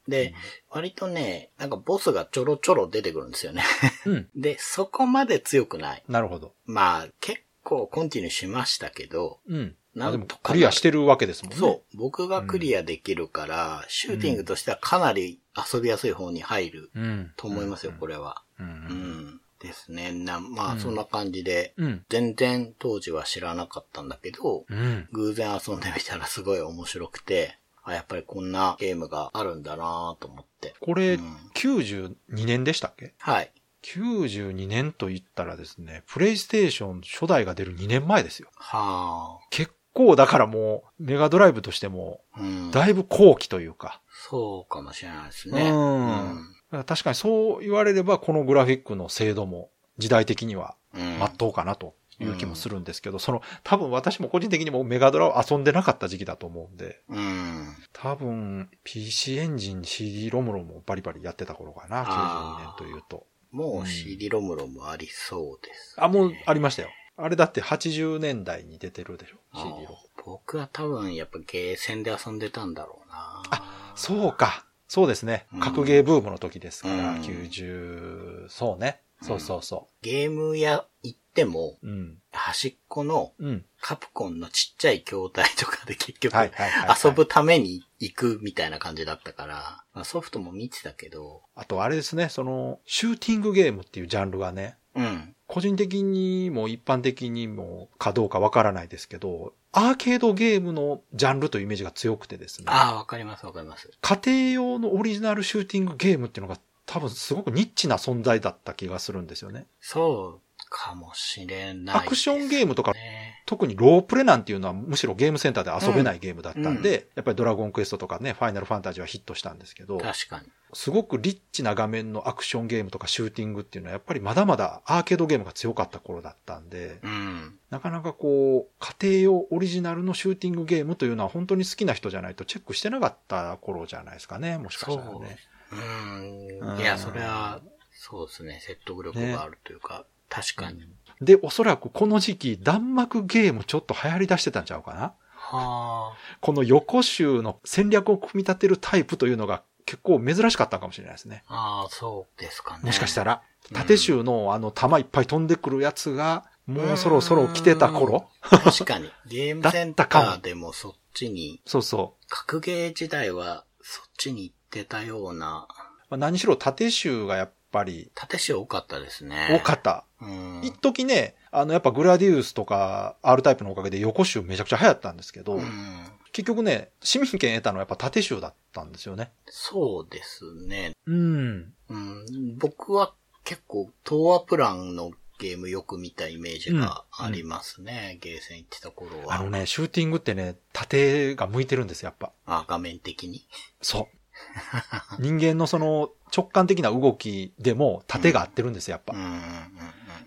[0.09, 0.35] で、
[0.71, 3.63] 割とね、なんかボスがちょろちょろ出てくるんですよね。
[4.07, 4.29] うん。
[4.35, 6.03] で、そこまで強くない。
[6.09, 6.55] なるほど。
[6.65, 9.77] まあ、結構コンティニューしましたけど、うん。
[9.95, 11.59] なんとかクリアしてるわけですもんね。
[11.59, 11.97] そう。
[11.97, 15.41] 僕がクリアできるから、シューティングとしてはかなり
[15.73, 17.01] 遊びやすい方に入るう。
[17.01, 17.33] うん。
[17.37, 18.43] と思いますよ、これは。
[18.59, 18.63] う。
[18.63, 19.41] うんん。
[19.61, 20.13] ですね。
[20.13, 22.05] な、まあ、うんそんな感じで、うん。
[22.09, 25.09] 全然当時は知らなかったんだけど、うん。
[25.13, 27.59] 偶然遊んでみたらすごい面白くて、
[27.93, 30.75] あ、やっぱりこんなゲームがあるんだなと思って。
[30.81, 33.15] これ、うん92年でしたっけ？
[33.19, 33.53] はい。
[33.83, 38.49] 92年と言ったらですね、プレイステーション初代が出る2年前ですよ。
[38.57, 42.41] は結構だからもう、メガドライブとしても、あ。
[42.41, 42.71] うん。
[42.71, 44.01] だいぶ後期というか。
[44.29, 45.71] そうかもしれないですね。
[45.71, 51.19] うんだから確かにそう言われれば、このグラフィックの精度も時代的にはうん。
[51.19, 57.67] 真っ当かなという気もするんですけど、その、多分私も個人的にもメガドラを遊んでなかった時期だと思うんで、うん。
[57.93, 63.27] 多分 PC エンジン CD ロムロもバリバリやってた頃かな、あー92年というと。
[63.51, 66.91] もう CD ロムロムありそうです、あ、もうありましたよ。
[67.17, 69.97] あれだって80年代に出てるでしょ、あ CD ーロム。
[70.25, 73.43] 僕は多分やっぱゲーセンで遊んでたんだろうな。
[73.51, 74.67] あ、そうか。
[74.89, 75.61] そうですねうん。
[75.61, 79.01] 格ゲーブームの時ですから、うん90、そうね。
[79.21, 81.87] そうそうそゲーム屋行っても、う。
[81.87, 82.19] うん。
[82.33, 83.65] 端っこのうん。
[83.81, 95.35] カプコンのちっちゃい筐体とかで結局、遊ぶために行くみたいな感じだったから、まあ、ソフトも見てたけど、あとあれですね、その、シューティングゲームっていうジャンルがね、うん。
[95.47, 103.91] 個人的にも一般的にもかどうかわからないですけど、アーケードゲームのジャンルというイメージが強くてですね、ああ、わかりますわかります。
[104.01, 104.21] 家
[104.53, 109.67] 庭用のオリジナルシューティングゲームっていうのが多分すごくニッチな存在だった気がするんですよね。
[109.81, 113.43] そうかもしれない、アクションゲームとかね。
[113.47, 120.47] 特にロープレなんていうのはむしろゲームセンターで遊べないゲームだったんで、やっぱりドラゴンクエストとかね、ファイナルファンタジーはヒットしたんですけど、確かに。
[120.75, 127.59] すごくリッチな画面のアクションゲームとかシューティングっていうのはやっぱりまだまだアーケードゲームが強かった頃だったんで、うん。
[127.71, 135.39] なかなかこう、家庭用オリジナルのシューティングゲームというのは本当に好きな人じゃないとチェックしてなかった頃じゃないですかね、もしかしたらね。
[135.73, 136.59] うん。
[136.73, 137.61] うんいや、それは、
[137.93, 138.61] そうですね。
[138.63, 140.83] 説得力があるというか、確かに。
[141.21, 145.15] で、おそらくこの時期、弾幕ゲームちょっと流行り出してたんちゃうかな？
[145.35, 146.17] はあ。
[146.41, 151.45] この横集の戦略を組み立てるタイプというのが結構珍しかったかもしれないですね。
[151.49, 152.85] ああ、そうですかね。
[152.85, 158.29] もしかしたら、うん縦集のあの弾いっぱい飛んでくるやつが、もうそろそろ来てた頃？
[158.41, 159.11] 確かに。
[159.29, 162.25] ゲームセンターでもそっちに、そうそう。
[162.29, 165.67] 格ゲー時代はそっちに行ってたような、
[166.11, 169.61] まあ、何しろ縦集がやっぱり縦紙多かったですね。
[169.61, 170.05] 多かった。
[170.21, 170.61] うん。
[170.63, 176.05] 一時ね、あのやっぱグラディウスとか R タイプのおかげで横集めちゃくちゃ流行ったんですけど、うん。
[176.33, 179.33] 結局ね、市民権得たのはやっぱ縦集だったんですよね。
[179.47, 180.93] そうですね。
[181.07, 181.73] うん。
[181.89, 182.59] うん。
[182.59, 183.13] 僕は
[183.45, 188.19] 結構、東亜プランのゲームよく見たイメージがありますね。
[188.21, 189.35] ゲーセン行ってた頃は。
[189.37, 192.33] あのね、シューティングってね、縦が向いてるんですよ、やっぱ。
[192.47, 193.47] あ、画面的に？
[193.81, 194.18] そう。
[195.19, 199.15] 人間のその直感的な動きでも縦が合ってるんですよ、やっぱ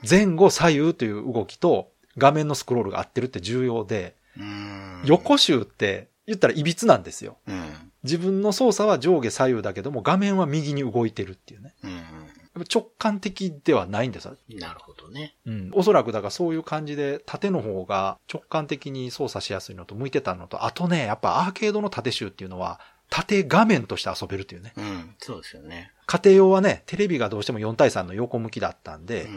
[0.07, 4.15] 前後左右という動きと画面のスクロールが合ってるって重要で。
[5.03, 7.37] 横集って言ったら歪なんですよ。
[7.47, 7.91] うん。
[8.03, 11.73] 自分の操作は上下左右だけども画面は右に動いてるっていうね。
[12.69, 14.35] 直感的ではないんですよ。
[14.59, 15.35] なるほどね。
[15.45, 15.71] うん。
[15.73, 24.73] おそらくだからそういう感じで縦の方が直感的に操作しやすいのと向いてたのと、あとね、やっぱアーケードの縦集っていうのは縦画面として遊べるっていうね。
[24.77, 25.15] うん。
[25.19, 25.91] そうですよね。
[26.07, 29.27] 家庭用はね、テレビがどうしても4対3の横向きだったんで。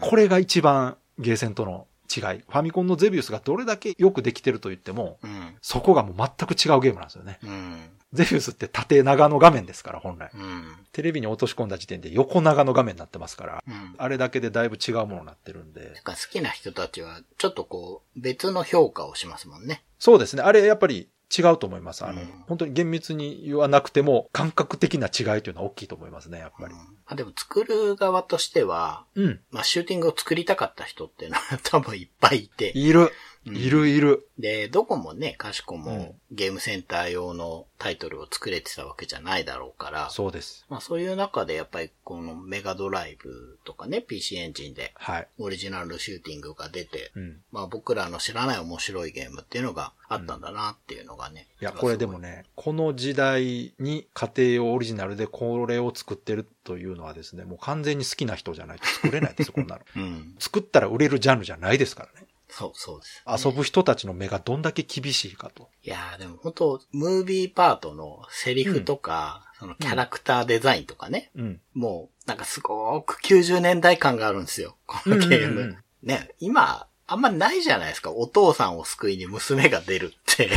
[0.00, 2.22] これが一番ゲーセンとの違い。
[2.38, 5.56] ファミコンのゼビウスがどれだけよくできてると言っても、うん。
[5.62, 7.38] そこがもう全く違うゲームなんですよね。
[7.44, 7.90] うん。
[8.12, 10.30] ゼビウスって縦長の画面ですから、本来。
[10.34, 10.76] うん。
[10.92, 13.94] テレビに落とし込んだ時点で横長の画面になってますから、うん。
[13.96, 19.84] あれだけでだいぶ違うものになってるんで好きな人たちは、ちょっとこう、別の評価をしますもんね。
[19.98, 20.42] そうですね。
[20.42, 22.04] あれやっぱり違うと思います。
[22.04, 26.80] あの、うん本当に厳密に言わなくても、感覚的な違いというのは大きいと思いますね、やっぱりうん。
[27.06, 29.40] あでも作る側としては、うん。
[29.50, 32.72] まあ、シューティングを作りたかった人っていうのは多分いっぱいいて。
[32.74, 33.10] いる。
[33.46, 34.28] うんいるいる。
[34.38, 40.66] で、どこもね、かしこうんもゲームセンター用のタイトルを作れてたわけじゃないだろうから、そうです。
[40.68, 45.28] まあそういう中でやっぱりこのメガドライブとかね、PC エンジンではい。
[45.38, 47.36] オリジナルシューティングが出て、うん。
[47.52, 51.46] まあ僕らの知らない面白いゲームっていうのがあったんだなっていうのがね。
[51.60, 59.82] いや、これでもね、この時代に家庭用オリジナルでこれを作ってるというのはですね、もう完全に好きな人じゃないと作れないですよ、こんなの。
[59.96, 60.34] うん。
[60.38, 62.25] 作ったら売れるジャンルじゃないですからね。
[62.56, 63.46] そう、そうです。
[63.46, 65.68] 遊ぶ人たちの目がどんだけ厳しいかと。
[65.82, 71.60] いやーでも本当ムービーパートのセリフとか、そのキャラクターデザインとかね、うん。
[71.74, 74.76] もうなんかすごく90年代感があるんですよ。
[74.86, 75.46] このゲーム。
[75.46, 78.12] うんうんうんね、今、あんまないじゃないですか。
[78.12, 80.50] お父さんを救いに娘が出るって。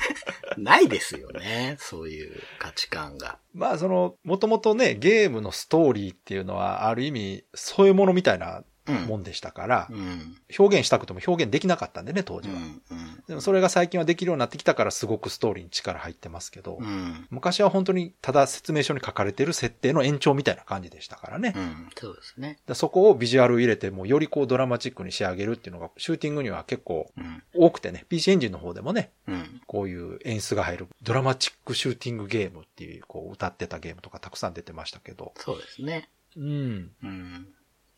[0.58, 1.76] ないですよね。
[1.78, 3.38] そういう価値観が。
[3.54, 8.64] まあ、その、もともとね、ゲームのストーリーっていうのは、ある意味、そういうものみたいなうん。
[8.86, 10.36] もんでしたからう、ん。
[10.58, 12.56] 表現したくても表現できなかったんでね、当時は。
[12.56, 12.62] うん。
[12.62, 13.24] うん。
[13.26, 17.26] でもそれが最近はできるようになってきたから、すごくストーリーに力入ってますけど、うん。
[17.30, 21.52] 昔は本当にただ説明書に書かれてる設定の延長みたいな感じでしたからね。
[21.56, 21.90] うん。
[21.96, 22.58] そうですね。
[22.66, 27.42] でそこをビジュアル入れて、もうよりこうドラマチックに仕上げるっていうのが、シューティングには結構うん。
[27.54, 29.60] 多くてね、PC エンジンの方でもね、うん。
[29.66, 35.32] こういう演出が入るドラマチックシューティングゲームっていう、こう歌ってたゲームとかたくさん出てましたけど。
[35.36, 36.08] そうですね。
[36.36, 36.90] うん。
[37.02, 37.48] うん。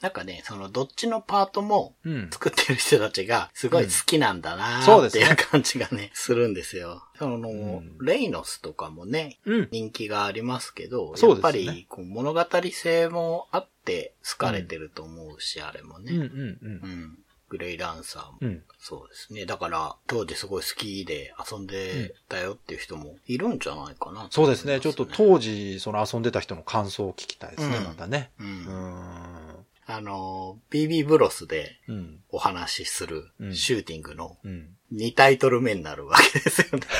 [0.03, 2.29] なんかね、そのどっちのパートもうん。
[2.33, 7.05] 作ってる人たちがすごい好きなんだなうんそうですねーっていう感じがね、 するんですよ。
[7.19, 9.69] その、んレイノスとかもね、うん。
[9.71, 16.09] 人気がありますけど、そうやっぱりこう物語性もあって好かれてると思うし、あれもうん。
[16.09, 16.19] うね。
[16.19, 16.21] ん。
[16.21, 16.59] う。
[16.63, 17.19] うんん。
[17.49, 18.39] グレイランサーも。
[18.41, 18.63] うん。
[18.81, 19.45] そうですね。
[19.45, 24.81] だから、当時すごい好きで遊んでたよっていう人もいるんじゃないかな、そうですね。
[24.81, 28.33] ちょっと当時、その遊んでた人の感想を聞きたいですね、うんまたね。
[28.41, 28.43] う。
[28.43, 29.52] うんん。
[29.93, 32.21] あの、BB ブロスでうん。
[32.31, 34.71] お話しするうんシューティングのうん。
[34.95, 36.87] 2タイトル目になるわけですよね。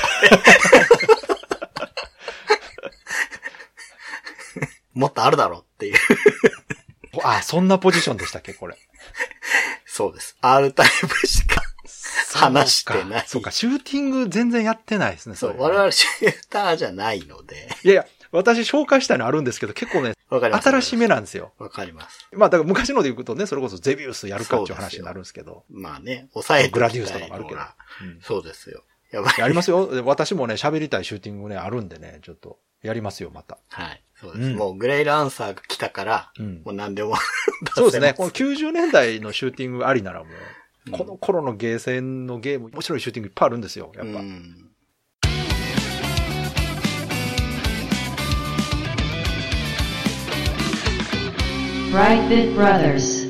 [4.93, 5.95] もっとあるだろっていう。
[7.23, 8.77] あ、そんなポジションでしたっけ、これ。
[9.85, 10.37] そうです。
[10.41, 11.63] R タイプしか。
[12.33, 17.69] 話してないそうか、シューティング全然やってないですね、そう、れ我々シューターじゃないので。
[17.83, 20.13] いやいや、私紹介したいのあるんですけど、結構ね。
[20.29, 21.53] 新しめなんですよ。
[21.59, 22.27] わかります。
[22.31, 25.63] まあ、だから昔ので言うとね、それこそゼビウスやるかっていう話になるんですけど。
[25.69, 27.65] まあね、抑えてグラディウスとかもあるけどど。
[28.01, 28.83] うんそうですよ。
[29.11, 29.33] やばい。
[29.37, 29.87] やりますよ。
[30.05, 33.59] 私もね、喋りたいシューティングね、あるんでね、ちょっと、やりますよ、また。
[33.69, 34.03] はい。
[34.15, 34.49] そうです。
[34.49, 37.15] うんもうグレイランサーが来たから、うんもう何でも
[37.75, 38.13] そうですね。
[38.13, 40.37] この90年代のシューティングありならもう、うん
[40.91, 44.19] この頃のゲーセンのゲーム、面白いシューティングいっぱいあるんですよ、やっぱ。
[44.19, 44.72] うん。
[51.93, 53.29] Brightbit Brothers.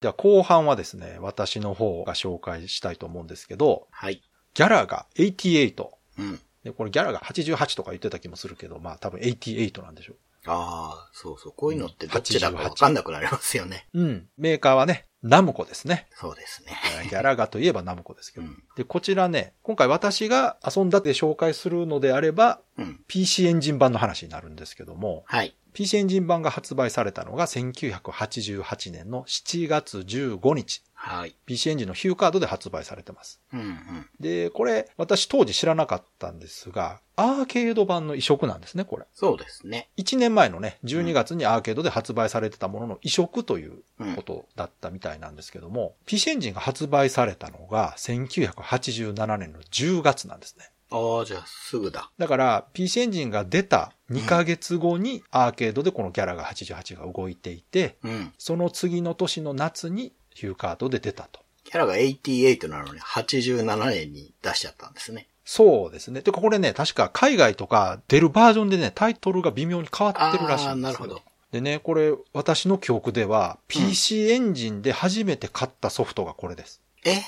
[0.00, 4.22] じゃあ後半はですね、私の方が紹介したいと思うんですけど、はい。
[4.54, 5.88] ギャラが88。
[6.18, 6.38] うん。
[6.62, 10.14] で、これギャラが88とか言ってた気もするけど、まあ多分88なんでしょ
[10.46, 11.52] ああ、そうそう。
[11.56, 13.88] こういうのってどっちだかわかんなくなりますよね。
[13.92, 14.00] う。
[14.00, 14.28] うん。
[14.38, 16.06] メーカーはね、ナムコですね。
[16.14, 16.72] そうですね。
[17.02, 18.46] えーギャラガといえばナムコですけど。
[18.46, 18.62] うん。
[18.76, 23.00] で、こちらね、今回私が遊んだって紹介するのであれば、うん。
[23.06, 25.54] PC エンジン版の話になるんですけども、はい。
[25.72, 30.82] PC エンジン版が発売されたのが1988年の7月15日。
[30.94, 31.34] はい。
[31.46, 33.40] PC エンジンのヒューカードで発売されてます。
[33.54, 33.76] うんうん。
[34.20, 39.06] で、これ、私当時知らなかったんですが、アーケード版の移植なんですね、これ。
[39.14, 39.88] そうですね。
[39.96, 44.22] 1年前のね、12月にアーケードで発売されてたものの移植といううんこ。
[44.22, 50.70] とだったみたいなんですけども、PC エンジンが発売されたのが1987年の10月なんですね。
[50.90, 52.10] ああ、じゃあすぐだ。
[52.18, 58.32] だから、PC エンジンが出た2ヶ月後にアーケードでこのギャラが88が動いていて、うん。
[58.38, 61.40] その次の年の夏にヒューカードで出たと。
[61.64, 65.28] キャラが88なのに87年に出しちゃったんですね。
[65.44, 66.22] そうですね。
[66.22, 70.76] てかこれね、確か海外とか出るバージョンでね、タイトルが微妙に変わってるらしいんですよ。
[70.76, 71.22] なるほど。
[71.52, 76.80] でね、これ私の記憶では、PC エンジンで初めて買ったソフトがこれです。
[77.04, 77.20] え？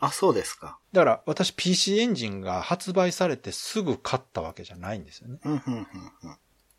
[0.00, 0.78] あ、そうですか。
[0.92, 5.38] だから私 PC エンジンが発売されてすぐ買ったわけじゃないんですよね。
[5.44, 5.86] うん、うん、うん、うん。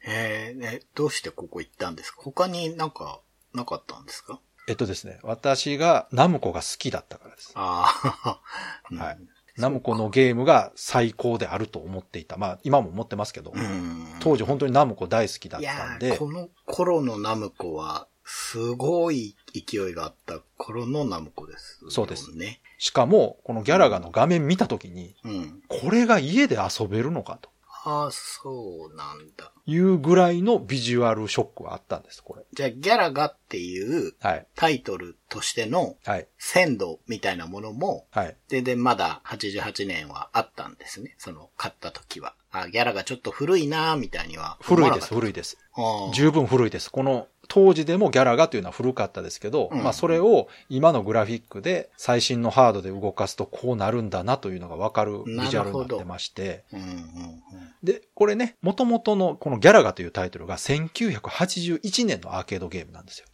[0.05, 2.21] えー、え、どうしてここ行ったんですか？
[2.23, 3.19] 他になんか、
[3.53, 4.39] なかったんですか？
[4.67, 7.51] えっとですね、私がナムコが好きだったからです。
[7.55, 8.39] ああ、
[8.95, 9.17] はい。
[9.57, 12.37] ナムコのゲームが最高であると思っていた。
[12.37, 14.15] まあ今も思ってますけど、うん。
[14.21, 22.61] 当時本当にナムコ大好きだっいたんで、やーこの頃のナムコは、すごい勢いがあった頃のナムコです、そうですね。
[22.77, 25.61] しかもこのギャラガの画面見た時に、うん。
[25.67, 27.49] これが家で遊べるのかと
[27.83, 29.51] ああ、そうなんだ。
[29.65, 32.43] いうぐらいのビジュアルショックはあったんです、これ。
[32.53, 34.47] じゃあ、ギャラガっていうはい。
[34.55, 36.27] タイトルとしてのはい。
[36.37, 38.37] 鮮度みたいなものも、はい。
[38.47, 41.15] 全然まだ88年はあったんですね。
[41.17, 42.35] その、買った時は。
[42.51, 45.13] あ、ギャラがちょっと古いなーみたいには思古いです。
[45.13, 45.57] 古いです。
[46.13, 46.91] 十分古いです。
[46.91, 57.01] この当時でもギャラガというのは古かったですけど、うんまあそれを今のグラフィックで最新のハードで動かすとこうなるんだなというのがわかるビジュアルになってまして、うんうんうん。
[57.83, 63.25] で、これね、元々のこのギャラガというタイトルが1981年のアーケードゲームなんですよ。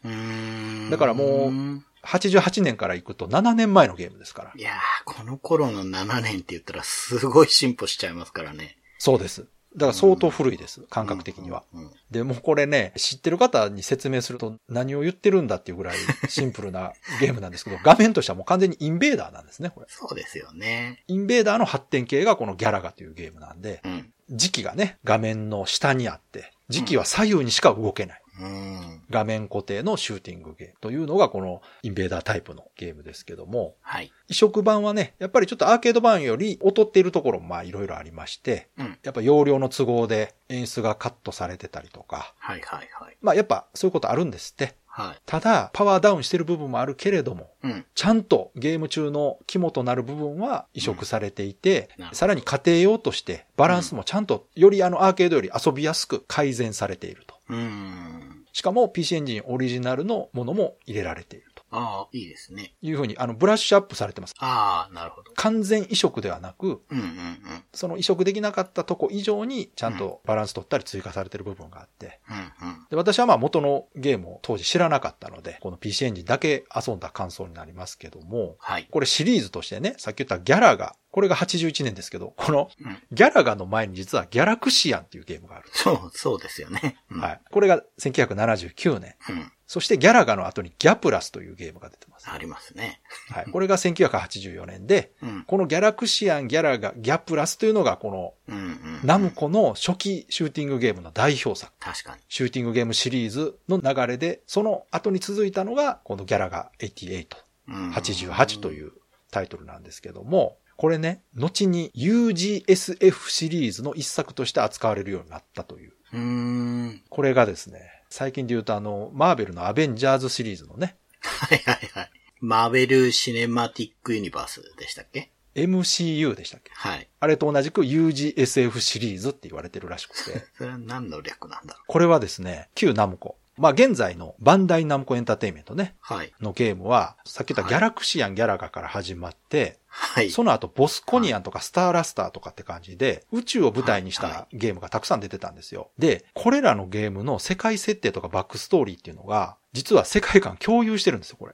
[0.89, 4.59] だからもう88年から行くと7年前のゲームですからい。
[4.59, 4.73] やー、
[5.05, 8.77] この頃の7年って言ったらすごい進歩しちゃいますからね。
[8.97, 9.45] そうです。
[9.77, 11.63] だから相当古いです、感覚的には。
[12.09, 19.85] で、もうこれね、知ってる方に説明すると何を言ってるんだっていうぐらいシンプルな ゲームなんですけど、画面としてはもう完全にインベーダーなんですね、これ。
[19.87, 21.03] そうですよね。
[21.07, 24.11] インベーダーの発展系がこのギャラガというゲームなんで、うん。
[24.31, 28.21] 時期がね、画面の下にあって、時期は左右にしか動けない。
[28.39, 29.01] うん。
[29.09, 34.11] 画面固定のシューティングゲームというのがこのインベーダータイプのゲームですけども、はい。
[34.27, 38.97] 移植版はね、やっぱりちょっとアーケード版より劣っているところもまあいろいろありまして、うん。
[39.03, 43.17] やっぱ容量の都合で演出がカットされてたりとか、はいはいはい。
[43.21, 44.75] まあやっぱそういうことあるんですって。
[44.97, 45.21] はい。
[45.27, 47.85] ただ、パワーダウンしてる部分もあるけれども、うん。
[47.93, 57.36] ちゃんとゲーム中の肝となる部分は移植されていて、うんさらに家庭用としてバランスもちゃんとよりあのアーケードより遊びやすく改善されていると。
[57.49, 58.45] うん。
[58.53, 62.73] しかも PC エンジンオリジナルのものも入れられているとああ、いいですね。
[62.81, 64.35] いうふうに、あの、ブラッシュアップされてます。
[64.39, 65.31] ああ、なるほど。
[65.35, 67.63] 完全移植ではなく、うんうんうん。
[67.73, 72.87] その移植できなかったとこ以上にちゃんとバランス取ったり追加されてる部分があって、うんうん。
[72.89, 78.87] で私はまあ元のゲームを当時知らなかったので、この PC エンジンだけ遊んだ感想になりますけども、はい。
[78.89, 82.97] これシリーズとしてね、さっき言ったギャラガ、これが81年ですけど、このうん。
[83.11, 85.67] ギャラガの前に実はギャラクシアンっていうゲームがある。
[85.73, 86.97] そう、そうですよね。
[87.09, 87.41] うん、はい。
[87.49, 89.15] これが1979年。
[89.27, 89.51] うん。
[89.65, 92.29] そしてギャラガの後にギャプラスというゲームが出てます。
[92.29, 93.01] ありますね。
[93.31, 93.45] はい。
[93.51, 95.43] これが1984年で、うん。
[95.47, 98.11] このギャラクシアン、ギャラガ、ギャプラスというのがこ
[98.47, 98.55] の。
[99.03, 101.73] ナムコの初期シューティングゲームの代表作。
[101.79, 102.21] 確かに。
[102.29, 107.27] シューティングゲームシリーズの流れで、その後に続いたのが、このギャラガ88、
[107.69, 107.91] うん。
[107.91, 108.91] 88という
[109.31, 115.93] タイトルなんですけども、これね、後に UGSF シリーズの一作として扱われるようになったという。
[116.13, 117.01] うーん。
[117.09, 122.11] これがですね、最近で言うとあの、マーベルのアベンジャーズシリーズのね、はいはいはい。
[122.39, 126.71] マーベル・シネマティック・ユニバースでしたっけ？MCU でしたっけ？
[126.73, 127.09] はい。
[127.19, 133.37] あれと同じく UGSF シリーズって言われてるらしくて、 それは何の略なんだろこれはですね、旧ナムコ。
[133.57, 136.13] まあ現在のバンダイナムコエンターテインメントね、う。
[136.13, 136.33] はい。
[136.41, 140.29] のゲームは、さっき言ったはいギャラクシアン、ギャラガから始まって、はい。
[140.29, 145.89] その後ボスコニアンとかスターラスターとかって感じで、宇宙を舞台にしたゲームがたくさん出てたんですよ。
[145.97, 151.53] で、これらのゲームの世界設定とかバックストーリーっていうのが、実は世界観共有してるんですよ、これ。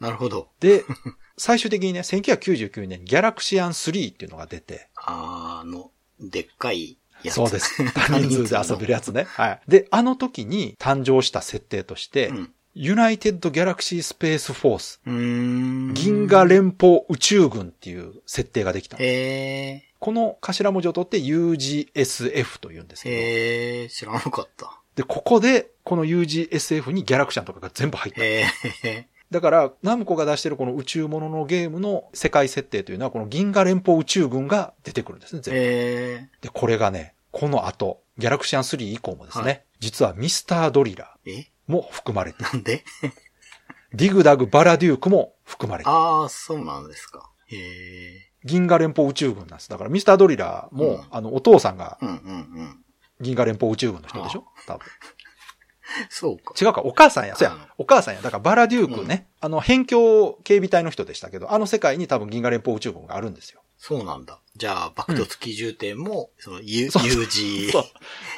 [0.00, 0.48] なるほど。
[0.60, 0.84] で、
[1.36, 6.98] 最終的にね、1999年にギャラクシアン3っていうのが出て、あの、でっかい
[7.28, 7.36] やつ。
[7.36, 7.82] そうです。
[7.94, 9.24] 多人数で遊べるやつね。
[9.24, 9.60] はい。
[9.68, 12.52] で、あの時に誕生した設定として、うん。
[12.76, 15.94] ユナイテッド・ギャラクシー・スペース・フォース、うーん。
[15.94, 18.96] 銀河連邦宇宙軍っていう設定ができた。
[18.98, 23.04] へこの頭文字を取って UGSF と言うんですー。
[23.04, 24.80] けど、へー、知らなかった。
[24.96, 28.24] で、ここで、この UGSF にギャラクシャンとかが全部入った。
[28.24, 29.04] へー。
[29.30, 35.60] だから、ナムコが出してるこの宇宙もののゲームの世界設定というのは、この銀河連邦宇宙軍が出てくるんですね、全部。
[35.60, 41.30] へで、これがね、この後、ギャラクシアン3以降もですね、はい実はミスタードリラー。
[41.30, 41.34] え？
[41.40, 42.84] ーも含まれて、なんで？
[43.92, 47.28] ディグダグ・バラデュークも含まれて、あー、そうなんですか。
[47.48, 49.68] へ銀河連邦宇宙軍なんです。
[49.68, 51.98] だからミスタードリラーも、うんあの、お父さんが。
[53.20, 54.44] 銀河連邦宇宙軍の人でしょ？
[54.66, 54.86] 多分。
[56.08, 56.54] そうか。
[56.58, 57.36] 違うか、お母さんや。
[57.36, 58.22] そうやうん、お母さんや。
[58.22, 63.60] だからバラデュークね、あの、辺境警備隊の人でしたけど、あの世界に多分銀河連邦宇宙軍があるんですよ。
[63.78, 64.40] そうなんだ。
[64.56, 67.72] じゃあ、爆突基準点も、その、U、UG。
[67.72, 67.84] そう。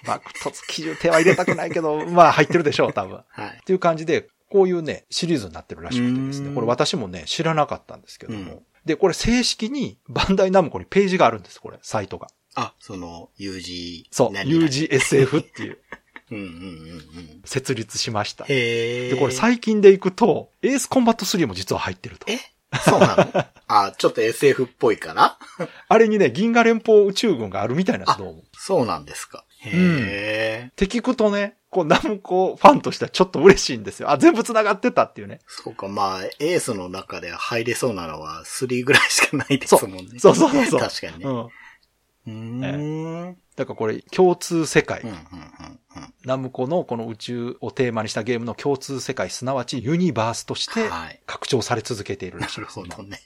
[0.07, 3.20] 爆突基準手は入れたくないけど、 まあ入ってるでしょう、多分。
[3.28, 3.59] はい。
[3.61, 8.53] っていう感じで、こういうね、シリーズになってるらしくてですね、これ私もね、知らなかったんですけども。
[8.53, 12.28] うんで、これ正式にバンダイナムコにページがあるんです、これ、サイトが。
[12.55, 14.05] あ、その、UG。
[14.12, 15.78] そう、UGSF っていう、
[16.30, 16.53] うんうんうんう
[17.39, 17.43] ん。
[17.45, 18.45] 設立しました。
[18.45, 19.11] へえ。
[19.11, 22.30] で、これ最近でいくと、エースコンバット3も実は入ってると。
[22.30, 22.39] え？
[22.84, 23.44] そうなの？
[23.68, 25.38] あ、ちょっと SF っぽいかな
[25.88, 28.42] あれにね、銀河連邦宇宙軍があるみたいなんです、どうも。
[28.52, 29.44] そうなんですか。
[29.60, 30.68] へえ。
[30.70, 34.10] って聞くとね、こう、ナムコファンとしてはちょっと嬉しいんですよ。
[34.10, 35.40] あ、全部繋がってたっていうね。
[35.46, 40.18] そうか、まあ、エースの中で入れそうなのは3ぐらいしかないですもんね。
[40.18, 40.80] そうそうそうそう。
[40.80, 41.24] 確かにね。
[41.24, 41.36] うん。
[41.36, 42.64] うーん。
[42.64, 45.00] うんうんだからこれ、共通世界。
[45.00, 45.16] うんうん
[46.24, 52.80] ナムコのこの宇宙をテーマにしたゲームの共通世界、すなわちユニバースとしてはい拡張され続けているらなるしいです。
[52.80, 53.20] 今ほどね。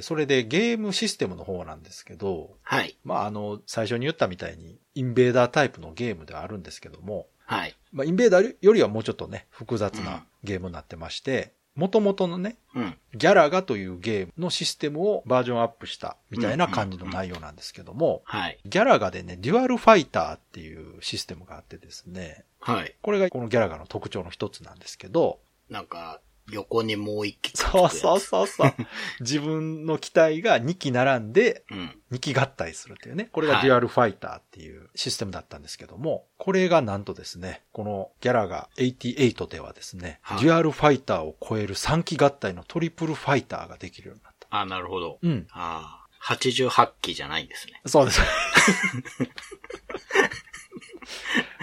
[0.00, 2.96] それでゲームシステムの方なんですけど、はい。
[3.04, 7.76] まあ、あの、最初に言ったみたいに、インベーダータイプのゲームではあるんですけども、はい。
[7.92, 12.96] まあ、インベーダーよりはもうちょっとね、複雑なゲームになってまして、元々のね、うん。
[13.14, 18.58] ギャラガというゲームのシステムをバージョンアップしたみたいな感じの内容なんですけども、はい。
[18.66, 22.94] ギャラガでね、デュアルファイターっていうシステムがあってですね、はい。
[23.00, 25.38] これがこのギャラガの特徴の一つなんですけど、
[25.70, 26.20] なんか、
[26.50, 28.74] 横にもう一機そうそうそうそう。
[29.20, 31.74] 自分の機体が2機並んでう。
[31.74, 32.00] うん。
[32.12, 33.28] 2機合体するっていうね。
[33.32, 44.46] これがはいデュアルファイターっていうシステムだったんですけども、これがなんとですね、このギャラガ88ではですね、はいデュアルファイターを超える3機合体のトリプルファイターができるようになった。
[44.50, 45.18] あ、なるほど。
[45.22, 45.46] うん。
[45.50, 47.80] ああ、88機じゃないんですね。
[47.86, 48.20] そうです。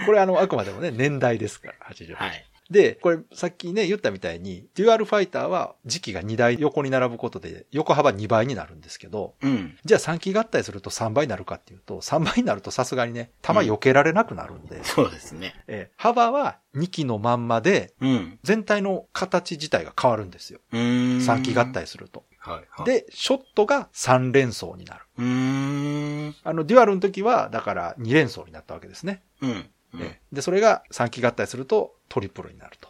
[0.06, 2.14] これあの、あくまでもね、年代ですから、88。
[2.14, 2.47] はい。
[2.70, 9.78] で、これさっきね、言ったみたいに、デュアルファイターは時期が2台横に並ぶことで、横幅2倍になるんですけど、うん。
[9.84, 15.54] じゃあ3機合体すると3倍になるかっていうと、3倍になるとさすがにね、弾避けられなくなるんで、そうですね。
[15.66, 18.38] えー幅は2機のまんまで、うん。
[18.42, 20.60] 全体の形自体が変わるんですよ。
[20.72, 21.18] うーん。
[21.18, 21.66] 3機合。
[21.66, 22.24] 体すると。
[22.38, 25.04] はい、はい。、で、ショットが3連装になる。
[25.18, 26.34] うーん。
[26.44, 29.22] あの、デュアルの時は、だから2連装になったわけですね。
[29.42, 29.70] うん。
[30.32, 32.88] で、それが3機合体するとトリプルになると。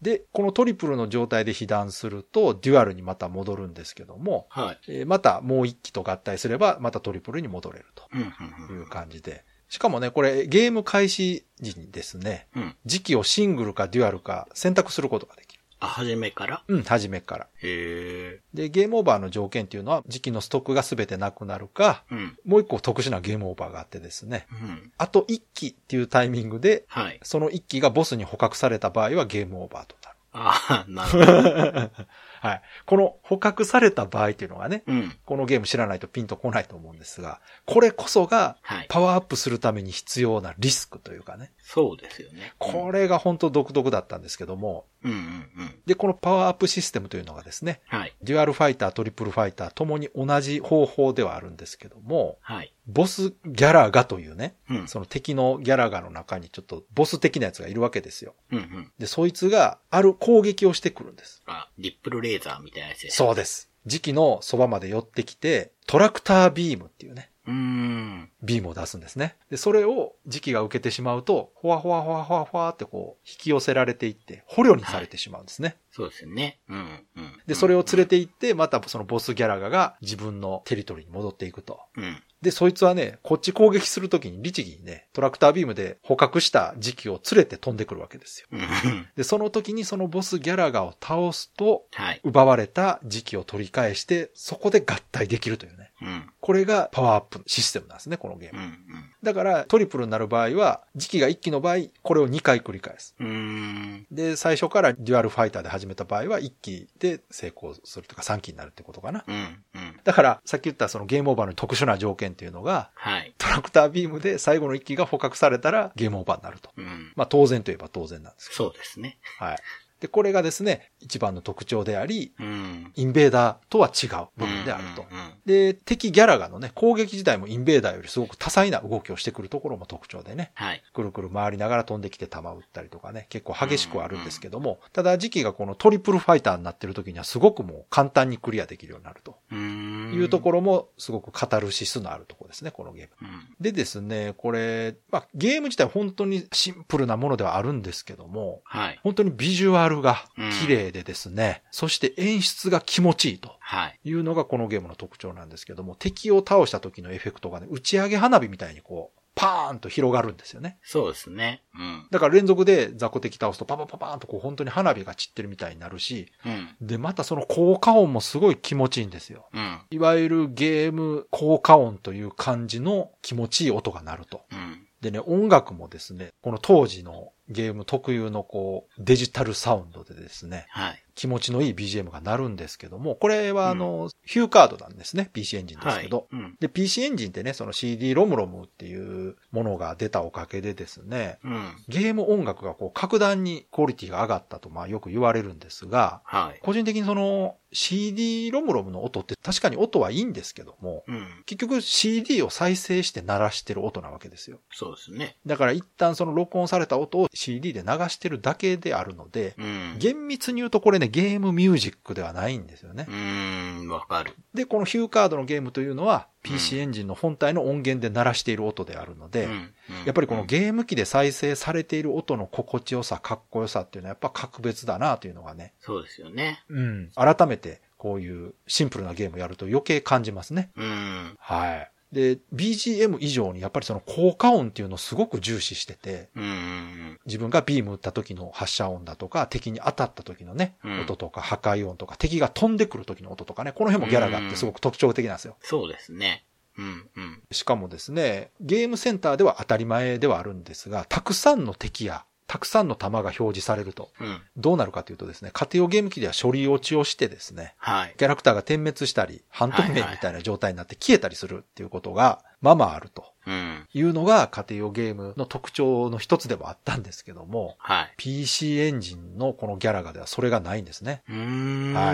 [0.00, 4.78] で、このトリプルの状態で被弾すると、デュアルにまた戻るんですけども、はい。
[4.88, 8.76] えーまたもう1機と合体すれば、またトリプルに戻れるとうん。
[8.76, 9.44] いう感じで。
[9.68, 12.62] しかもね、これゲーム開始時にですね、うん。
[12.62, 12.76] うん。
[12.86, 15.49] 時期をシングルかデュアルか選択することができる。
[15.80, 16.62] あ、初めから？
[16.68, 17.44] うん、初めから。
[17.62, 18.40] へえ。
[18.54, 22.38] で、ゲームオーバーの条件っていうのは、時期のストックが全てなくなるか、うん。
[22.44, 24.92] もう一個特殊なゲームオーバーがあってですね、うん。
[24.98, 27.18] あと1機っていうタイミングで、はい。
[27.22, 30.16] その1機がボスに捕獲された場合はゲームオーバーとなる。
[30.32, 31.90] あなるほど。
[32.40, 32.62] はい。
[32.86, 35.16] この捕獲された場合っていうのがね、うん。
[35.26, 38.86] このゲーム知らないとピンとこないと思うんですが、これこそがはい。
[38.88, 42.54] パワーアップするために必要なリスクというかね、そうですよね。
[42.58, 45.74] これが本当独特だったんですけども、うんうんうん。
[45.86, 48.14] で、このパワーアップシステムというのがですね、はい。
[48.22, 52.72] デュアルファイター、トリプルファイターともに同じ方法ではあるんですけども、はい。
[52.86, 54.88] ボスギャラガというね、うん。
[54.88, 58.34] その敵のギャラガの中にちょっとボス的なやつがいるわけですよ。
[58.50, 58.92] うんうん。
[58.98, 61.42] で、そいつがある攻撃をしてくるんです。
[61.46, 63.16] あ、リップルレーザーみたいなやつです。
[63.16, 63.70] そうです。
[63.86, 67.52] 自機のそばまで寄ってきて、トラクタービームっていうね、う。
[67.52, 68.30] ん。
[68.42, 69.36] ビームを出すんですね。
[69.50, 75.76] で、それを自機が受けてしまうと、ほわほわほわほわほわってこう、引き寄せられていって、捕虜にされてしまうんですね。
[75.90, 76.60] そうですよね。
[76.68, 77.40] うんうん。
[77.46, 81.80] で、それを連れて行って、またそのボスギャラガが自分のテリトリーに戻っていくと。
[81.96, 82.22] うん。
[82.42, 88.48] で、そいつはね、こっち攻撃するときに律儀にね、トラクタービームで捕獲した時期を連れて飛んでくるわけですよ。
[88.50, 88.60] うん。
[88.60, 88.64] う
[88.94, 89.08] ん。
[89.14, 92.20] で、その時にそのボスギャラガを倒すと、はい。
[92.24, 95.90] 奪われた時期を取り返して、そこで合体できるというね。
[96.02, 96.30] うん。
[96.40, 98.62] これがパワーアップシステムなんですね、このゲーム。
[98.62, 98.78] うん。
[99.22, 103.14] だから、トリプルになる場合は、時期が1期の場合、これを2回繰り返す。
[103.20, 103.28] うん。
[103.28, 104.06] うん。
[104.10, 109.24] で、最初からデュアルファイターで始めた場合は、1期で成功するとか、3期になるってことかな。
[109.26, 109.34] うん。
[109.74, 110.00] うん。
[110.02, 113.34] だから、さっき言ったそのゲームオーバーの特殊な条件っていうのが、はい。
[113.38, 116.70] トラクタービームで最後の1機が捕獲されたらゲームオーバーになると。
[116.76, 117.12] うん。
[117.16, 119.18] まあ当然といえば当然なんですけそうですね。
[119.38, 119.46] ど。
[119.46, 119.58] はい。
[120.00, 122.92] で、これがですね、一番の特徴であり、うん。
[122.96, 125.02] インベーダーとは違う部分であると。
[125.02, 130.82] うんうんうんで、敵ギャラガのね、攻撃自体もインベーダーよりすごく多彩な動きをしてくるところも特徴でね、はい。
[130.92, 140.12] くるくる回りながら飛んできて弾を撃ったりとかね、結構激しくはあるんですけども、ただ時期がこのトリプルファイターになってる時にはすごくもう簡単にクリアできるようになるとうん。
[140.14, 143.28] いうところもすごくカタルシスのあるところですね、このゲーム。
[143.28, 143.56] うん。
[143.60, 149.00] でですね、これ、まあゲーム自体本当にシンプルなものではあるんですけども、はい。
[149.02, 150.24] 本当にビジュアルが
[150.60, 153.56] 綺麗でですね、そして演出が気持ちいいと。
[153.58, 153.98] はい。
[154.04, 160.78] いうのがこのゲームの特徴なんですけども、敵を倒した時のエフェクトがね、打ち上げ花火みたいにこう、パーンと広がるんですよね。
[160.82, 161.62] そうですね。
[161.74, 162.06] うん。
[162.10, 166.86] だから連続で雑魚敵倒すとパパパパーンとこう本当に花火が散ってるみたいになるし、うん。
[166.86, 169.48] で、またその効果音もすごい気持ちいいんですよ。
[169.54, 169.80] うん。
[169.90, 174.42] いわゆるゲーム効果音という感じの気持ちいい音が鳴ると。
[174.52, 174.86] うん。
[175.00, 181.02] でね、音楽もですね、この当時のゲーム特有のこう、デジタルサウンドでですね、はい。
[181.14, 186.04] 気持ちのいい BGM が鳴るんですけども、これはあの、ヒューカードなんですね、PC エンジンですはい。
[186.04, 186.26] けど。
[186.30, 186.56] うん。
[186.60, 191.72] で、PC エンジンってね、その CD ロムロムっていうものが出たおかげでですね、うん。
[191.88, 196.60] ゲーム音楽がこう格段にクオリティが上がったとまあよく言われるんですが、はい。
[196.62, 201.26] 個人的にその CD ロムロムの音って確かに音はいいんですけども、うん。
[201.46, 204.58] 結局 CD を再生して鳴らしてる音なわけですよ。
[204.72, 205.36] そうですね。
[205.46, 209.96] だから一旦その録音された音を CD で流してるだけであるので、うん。
[209.98, 213.12] 厳密に言うとこれね、ゲームミュージックではないんですよねう。
[213.12, 214.34] ーん、わかる。
[214.54, 219.52] で、このヒューカードのゲームというのはうん PC エンジンの本体の音源で鳴らしている音であるので、うん。
[219.52, 219.70] うん
[220.06, 226.62] やっぱりこのゲーム機で再生されている音の心地よさ、かっこよさっていうのはやっぱ格別だなというのがね、そうですよね。
[226.68, 230.70] うん、改めてこういうシンプルなゲームやると余計感じますね。
[230.76, 231.36] うん。
[231.38, 231.90] はい。
[232.12, 237.20] で、BGM 以上にやっぱりその効果音っていうのをすごく重視してて、うん。
[237.26, 245.56] 自分がビーム撃った時の発射音だとか、敵に当たった時のね、うん音とか破壊音とか、敵が飛んでくる時の音とかね、この辺もギャラがあってすごく特徴的なんですよ。
[245.62, 246.44] そうですね。
[246.76, 247.08] うん。
[247.16, 247.42] うん。
[247.52, 254.40] しかもですね、ゲームセンターでは当たり前ではあるんですが、たくさんの敵や、たくさんの弾が表示されると、うん。
[254.56, 258.14] どうなるかというとですね、家庭用ゲーム機では処理落ちをしてですね、はい。
[258.18, 263.86] キャラクターが点滅したり、半透明みたいな状態になって消えたりするっていうことが、まあまああるとうん。
[263.94, 268.14] いうのが家庭用ゲームの特徴の一つではあったんですけども、はい。
[268.16, 271.22] PC エンジンのこのギャラガではそれがないんですね。
[271.28, 271.34] は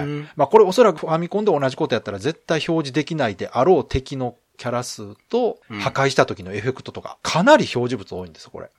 [0.01, 0.28] い。
[0.37, 8.70] まあこれおそらくファミコンで同じことやったら絶対表示できないであろう敵のキャラ数とうん破壊した時のエフェクトとか、かなり表示物多いんですよ、これ。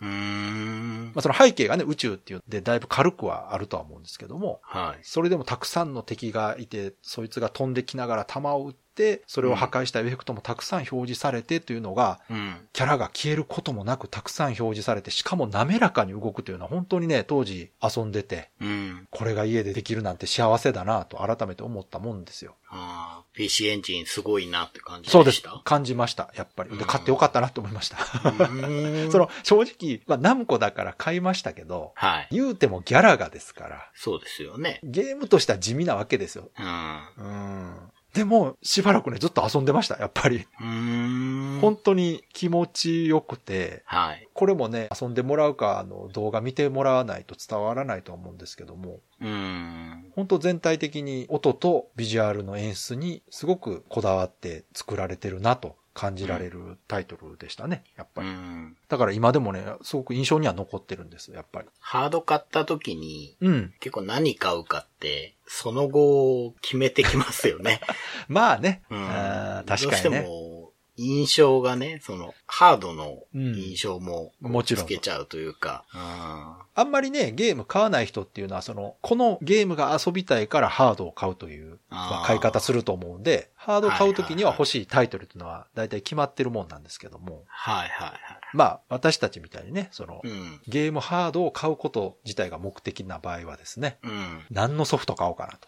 [1.14, 1.22] まあ。
[1.22, 5.00] その背景がね、宇宙っていうんでだいぶ軽くはあるとは思うんですけども、はい。
[5.04, 8.87] それでもたくさんの敵がいて、そいつが飛んできながら弾を撃って、
[9.28, 12.68] それを破壊したエフェクトもたくさん表示されてというのが、うん。
[12.74, 19.08] キャラが消えることもなくたくさん表示されて、しかも滑らかに動くというのは本当にね、当時遊んでて、うん。
[19.12, 22.56] これが家でできるなんて幸せだなと改めて思ったもんですよ。
[22.70, 25.12] ああ、PC エンジンすごいなって感じでした？
[25.14, 25.42] そうです。
[25.64, 26.70] 感じました、やっぱり。
[26.72, 27.98] で、うん買ってよかったなと思いました。
[29.12, 32.28] その、正直、まあ、ナムコだから買いましたけど、はい。
[32.32, 34.80] 言うてもギャラがですから、そうですよね。
[34.84, 36.50] ゲームとしては地味なわけですよ。
[36.58, 37.02] うん。
[37.18, 37.92] うん。
[38.18, 40.48] でも、しばらくね、ずっと遊んでました、やっぱり。
[40.58, 44.28] 本当に気持ちよくて、はい。
[44.34, 50.12] これもね、遊んでもらうか、あの、動画見てもらわないと伝わらないと思うんですけども、うーん。
[50.16, 58.30] 本当全体的に音とビジュアルの演出にすごくこだわって作られてるなと感じられるタイトルでしたね、やっぱうり。
[58.30, 58.78] ん。
[58.88, 61.68] だから今でもね、すごく印象には残ってるんです、やっぱり。
[61.80, 63.74] ハード買った時に、うん。
[63.80, 67.82] 結構何買うかって、その後決めてきますよね。
[68.30, 68.84] まあね。
[68.92, 70.22] うんあー確どうしてかにね。
[70.22, 70.57] も、
[70.98, 88.20] 印象がね、その、ハードのうん印象も、もちろんつけちゃうというか、うんあんまりね、ゲーム買わない人っていうのは、その、このゲームが遊びたいからハードを買うという、ま買い方すると思うんで、ハードを買うときには欲しいタイトルっていうのは大体決まってるもんなんですけども、はいはいはい。
[88.54, 90.62] まあ、私たちみたいにね、その、うん。
[90.68, 94.46] ゲームハードを買うこと自体が目的な場合はですね、うん。
[94.52, 95.68] 何のソフト買おうかなと。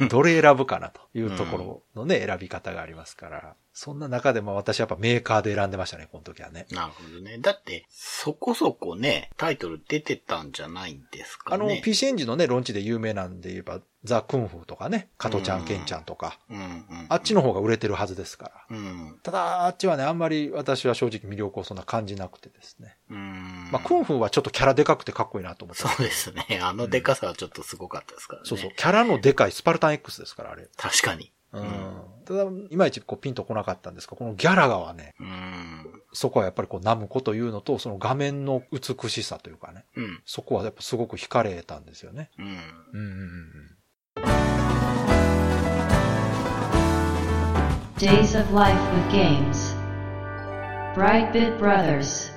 [0.00, 3.56] うん どれ選ぶかなというところのね、選び方がありますから。
[3.72, 6.66] そんな中でも私はやっぱメーカーで選んでましたね、この時はね。
[6.70, 7.38] なるほどね。
[7.38, 11.80] だって、そこそこね、タイトル出てたんじゃないんですかあの、ね。
[11.82, 16.38] PC エンジンのね、ロンチで有名なんで言えば、ザ・クンフーとかね、カトちゃん、ケンちゃんとか。
[17.08, 18.76] あっちの方が売れてるはずですから。
[18.76, 19.18] うん。
[19.22, 22.96] ただ、あっちはね、あんまり私は正直魅力をそんな感じなくてですね。
[23.10, 23.68] うん。
[23.70, 26.60] まあ、クンフーはちょっとキャラでかくてかっこいいなと思ってそうですね。
[26.62, 28.48] あのデカさはちょっとすごかったですからね。
[28.48, 28.70] そうそう。
[28.74, 30.68] キャラのでかいスパルタン X ですから、あれ。
[30.76, 31.32] 確かに。
[31.52, 32.00] うん。
[32.24, 36.02] ただ、いまいちこうピンとこなかったんですが、このギャラガはね、うん。
[36.12, 40.22] そこはやっぱりこうナムコというのと、その画面の美しさというかね、うん。
[40.24, 42.30] そこはやっぱすごく惹かれたんですよね。
[42.38, 42.46] うん。
[42.46, 43.76] うんうんうんうん。
[48.00, 49.74] Days of Life with Games.
[50.94, 52.32] Brightbit Brothers.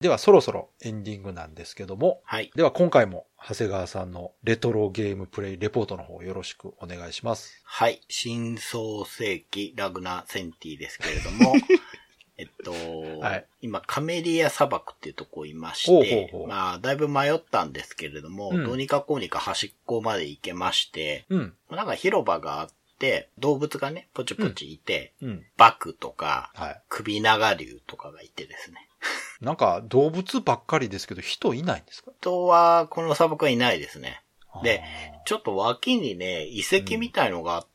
[0.00, 2.50] ではそろそろエンディングなんですけども、はい。
[2.56, 7.60] では今回も長谷川さんのレトロゲームプレイレポートの方よろしくお願いします。
[7.66, 8.00] はい。
[8.08, 11.52] 新創世紀ラグナ・センティですけれども、
[12.38, 12.72] えっと、
[13.20, 21.54] はい今、カメリア砂漠っていうとこいまして、ほうほうほうまあ、だいぶ迷ったんですけれども、うんどうにかこうにか端っこまで行けまして、うん。
[21.70, 22.68] なんか広場があっ
[22.98, 25.44] て、動物がね、ポチポチいて、うん。
[25.56, 26.80] バクとか、はい。
[26.88, 28.88] 首長竜とかがいてですね。
[29.40, 32.10] なんか動物ばっかりですけど人いないんですか？
[32.20, 34.22] 人は、この砂漠はいないですね。
[34.62, 37.68] であちょっと脇にね、遺跡みたいのがあって、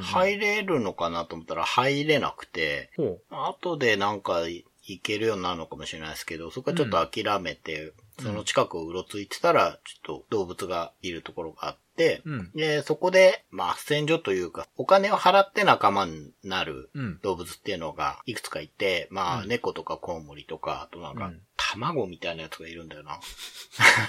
[0.00, 2.90] 入れるのかなと思ったら入れなくて、
[3.30, 4.64] 後でなんか行
[5.02, 12.30] けるようになるのかもしれないですけど、そこはちょっと諦めて、その近くをうろついてたら、ちょっと動物がいるところがあって、う。
[12.30, 12.50] うん。
[12.54, 17.18] で、そこで、まあ、斡旋所というか、お金を払って仲間になるうん。
[17.22, 21.40] 動物っていうのがいくつかいて、まあ、うん猫とかコウモリとか、あとなんかうん、
[21.72, 23.20] 卵みたいなやつがいるんだよな。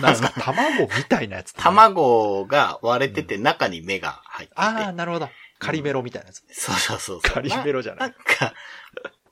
[0.02, 5.30] なんすか卵みたいなやつね、卵が割れてて中に目が入ってて、ああ、なるほど。
[5.60, 6.44] カリメロみたいなやつ。
[6.52, 7.34] そうそうそうそう。
[7.34, 8.54] カリメロじゃないなんか、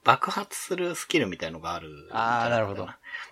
[0.03, 2.88] 爆発するスキルみたいのがあるああ、なるほど。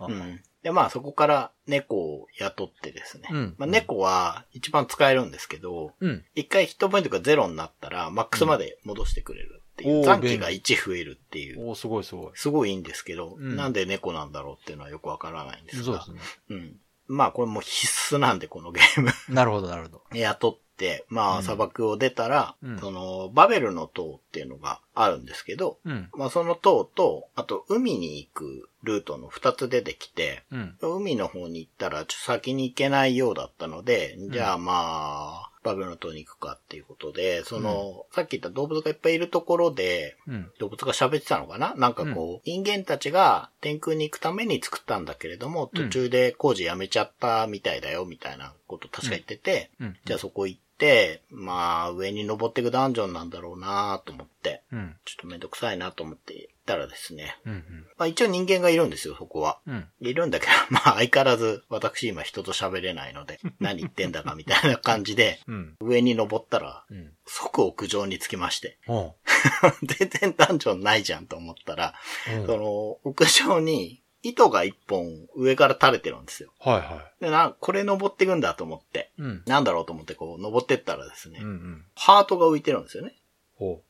[0.07, 0.41] うん。
[0.63, 3.29] で、まあそこから猫を雇ってですね。
[3.31, 6.25] うんまあ、猫は一番使えるんですけど、うん。
[6.35, 10.03] 一回ヒットポイントがゼロになったら、マックスまで戻してくれるっていう。
[10.03, 11.69] 残機が1増えるっていう。
[11.69, 12.31] おーすごいすごい。
[12.35, 15.83] すごいいいんですけど、うんなんで猫なんだろうっていうのはよくわからないんですが。
[15.83, 16.19] そうですね。
[16.49, 16.75] うん。
[17.07, 19.11] まあこれもう必須なんで、このゲーム。
[19.29, 20.01] なるほど、なるほど。
[20.17, 26.09] 雇って、まうんあ砂漠を出たら、うんその、バベルの塔っていうのがあるんですけど、うん。
[26.13, 30.77] まあその塔と、あと海に行くルートの二つ出てきて、うん。
[30.81, 40.51] 海の方に行ったらちょっと先に行けないようだったので、んじゃあまあ、バベルの塔に行くかっていうことで、その、さっき言った動物がいっぱいいるところで、うん。
[40.59, 41.73] 動物が喋ってたのかな？
[41.75, 49.97] なんかこう、人間たちが天空に行くために作ったんだけれども、途中で工事やめちゃったみたいだよ、みたいなこと確か言ってて、うん。
[50.05, 54.95] じゃあそこ行って、まあ、上に登っていくダンジョンなんだろうなと思って、うん。
[55.05, 57.63] ちょっとめんどくさいなと思って行ったらですね、うん。
[57.97, 59.59] まあ一応人間がいるんですよ、そこは。
[59.67, 59.87] うん。
[60.01, 65.75] いるんだけど、 まあ相変わらず私今人と喋れないので、 何言ってんだかみたいな感じで、うん。
[65.79, 67.13] 上に登ったら、うん。
[67.25, 68.79] 即屋上に着きまして、
[69.83, 71.93] 全然ダンジョンないじゃんと思ったら、
[72.33, 76.51] うんその、屋上に糸が一本上から垂れてるんですよ。
[76.59, 79.21] はいはで、な、これ登っていくんだと思って、い。
[79.21, 79.43] うん。
[79.45, 81.85] なんだろうと思ってこう登ってったらですね、うんうん。
[81.95, 83.15] ハートが浮いてるんですよね。
[83.55, 83.83] ほ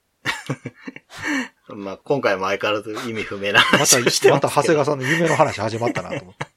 [1.69, 3.63] まあ今回も相変わらず意味不明なう。
[3.63, 4.63] また、話をしてまますた長。
[4.63, 6.47] 谷川さんの夢の話始まったなと思って。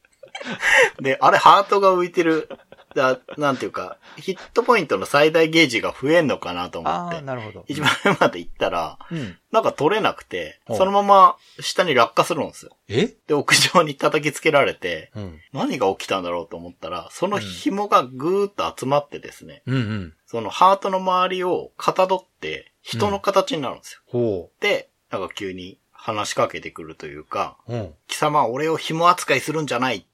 [1.03, 2.49] で、あれハートが浮いてる、
[2.95, 7.65] だなんていうか、ヒットポイントの最大ゲージが増えんのかなと思ああ、って、なるほど。
[7.69, 9.37] 一番上まで行ったら、うん。
[9.53, 12.77] なんか取れなくて、ほうそのまま下に落下するんですよ。
[12.89, 13.15] え？
[13.27, 15.41] で、屋上に叩きつけられて、うん。
[15.53, 20.15] 何が起きたんだろうと思ったら、その紐がぐーっと集まってですね、うんうん。
[20.27, 24.01] そのハートの周りをかたどって人の形になるんですよ。
[24.07, 27.75] ほで、なんか急に話しかけてくるというか、う。
[27.75, 27.95] うん。
[28.07, 30.07] 貴様は俺を紐扱いするんじゃない。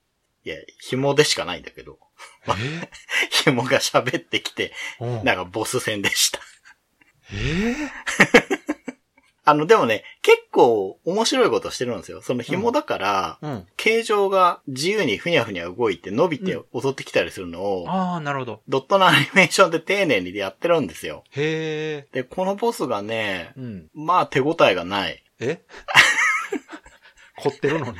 [0.46, 2.03] いや、紐でしかないんだけど、え
[3.30, 6.40] 紐が喋ってきて、うんなんかボス戦でした。
[7.32, 7.74] え
[9.46, 12.22] あの、でもね、結構面白いことしてるんですよ。
[12.22, 13.66] その紐だから、うん。
[13.76, 18.62] 形状が自由にふにゃふにゃ動いて伸びて襲ってきたりするのを、ああ、なるほど。
[18.68, 21.24] ドットのアニメーションで丁寧にやってるんですよ。
[21.32, 22.08] へえ。
[22.12, 23.90] で、このボスがね、うん。
[23.92, 25.22] まあ手応えがない。
[25.40, 25.60] え？
[27.36, 27.98] 凝ってるのに？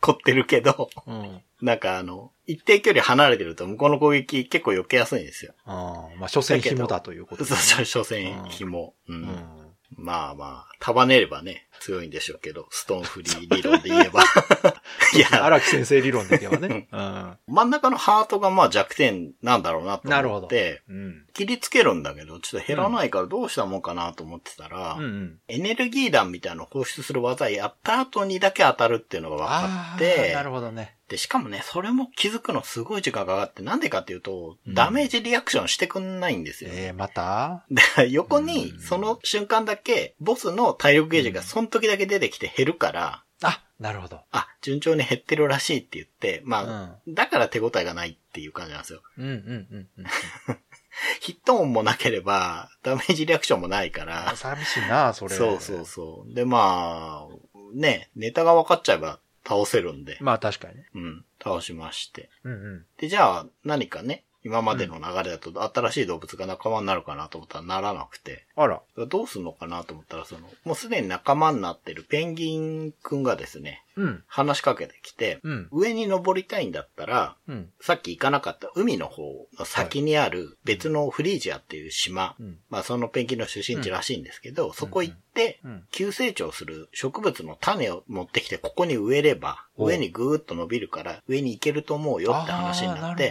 [0.00, 1.42] 凝ってるけど、うん。
[1.60, 5.54] なんかあの、一定距離離れてると向こうの攻撃結構避けやすいんですよ。
[5.64, 8.94] ああ、まあ、所詮紐だということそうですねそう、所詮紐。
[9.08, 9.14] うん。
[9.14, 9.62] うん。
[9.96, 14.22] まあまあ、束ねればね、強いんでしょうけど、ストーンフリー理論で言えば。
[15.14, 16.88] いや、荒木先生理論で言えばね。
[16.90, 17.38] うん。
[17.46, 21.26] 真ん中のハートがまあ弱点なんだろうなとなるほど思って、うん。
[21.32, 25.38] 切りつけるんだけど、ちょっと減らないからどうしたもんかなと思ってたら、うんうん。
[25.48, 30.96] エネルギー弾みたいなのを放出する技やった後にだけ当たるっていうのが分かって、なるほどね。
[31.08, 36.70] で、しかもね、それも気づくのすごい時間かかって、なんでかっていうと、うんダメージリアクションしてくんないんですよ。
[36.72, 37.66] ええ、また？
[37.70, 44.20] で、横にうんその瞬間だけ、ボスの体力ゲージがその時だけ出てきて減るから、あ、なるほど。
[44.30, 49.02] あ、順調に減ってるらしいって言って、まあ、うだから手応えがないっていう感じなんですよ。
[49.18, 50.06] うんうんうんうん。
[51.20, 55.34] ヒット音もなければ、ダメージリアクションもないから、寂しいな、それ。
[55.34, 56.34] そうそうそう。
[56.34, 60.86] で、まあ、ね、ネタが分かっちゃえば倒せるんで、まあ確かにね。
[60.94, 62.30] うん、倒しまして。
[62.44, 62.86] うんうん。
[62.98, 68.82] で、じゃあ、何かね、今までの流れだと新しい動物が仲間になるかなと思ったらならなくて、あら。
[69.08, 73.91] どうすんのかなと思ったら、その、もうすでに仲間になってるペンギンくんがですね、うん。
[74.26, 75.68] 話しかけてきて、うん。
[75.72, 77.70] 上に登りたいんだったら、うん。
[77.80, 82.58] さっき行かなかった海の方の先にある別のフリージアっていう島、うん。
[82.70, 85.22] まあそのペンギンの出身地らしいんですけど、そこ行って
[85.64, 93.30] うん、急成長する植物の種を持ってきてここに植えれば、お上にぐーっと伸びるから上に行けると思うよって話になって。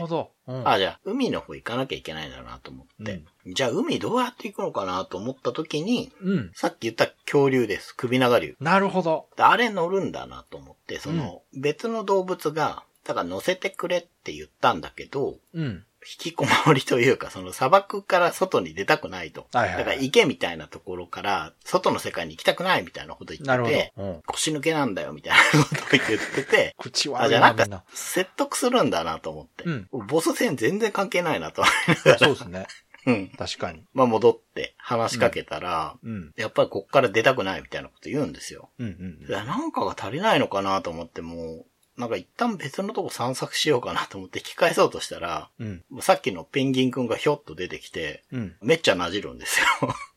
[0.66, 6.52] あ、じゃあ海の方行かなきゃいけないんだなと思って、じゃあ海どうやって行くのかなと思った時に、うん。
[6.54, 7.96] さっき言った恐竜です。
[7.96, 8.56] 首長竜。
[8.60, 9.28] なるほど。
[9.36, 15.84] であれ乗るんだなと思って、その別の動物が、だから乗せてくれって言ったんだけど、うん。
[16.04, 19.48] 引きこもりというか、その砂漠から外に出たくないと。
[19.54, 24.04] はいはいはいだから池みたいなところから外の世界に行きたくないみたいなこと言ってて、ど。
[24.04, 24.22] うん。
[24.26, 27.84] 腰抜けなんだよみたいなことを言ってて、 口あ、じゃあなんか。
[27.94, 29.64] 説得するんだなと思って。
[29.66, 31.64] うんボス戦全然関係ないなと。
[32.18, 32.66] そうですね。
[33.06, 33.30] うん。
[33.38, 33.84] 確かに。
[33.94, 36.34] まあ戻って話しかけたら、うん。
[36.38, 38.70] やっぱりこっから出たくないみたいなこと言うんですよ。
[38.80, 41.66] うんうんいやなんかが足りないのかなと思ってもう、
[41.98, 45.84] なんか一旦別のとこ散策しようかなと思って引き返そうとしたら、うん。
[46.00, 48.56] さっきのペンギンくんがひょっと出てきて、うん。
[48.62, 49.66] めっちゃなじるんですよ。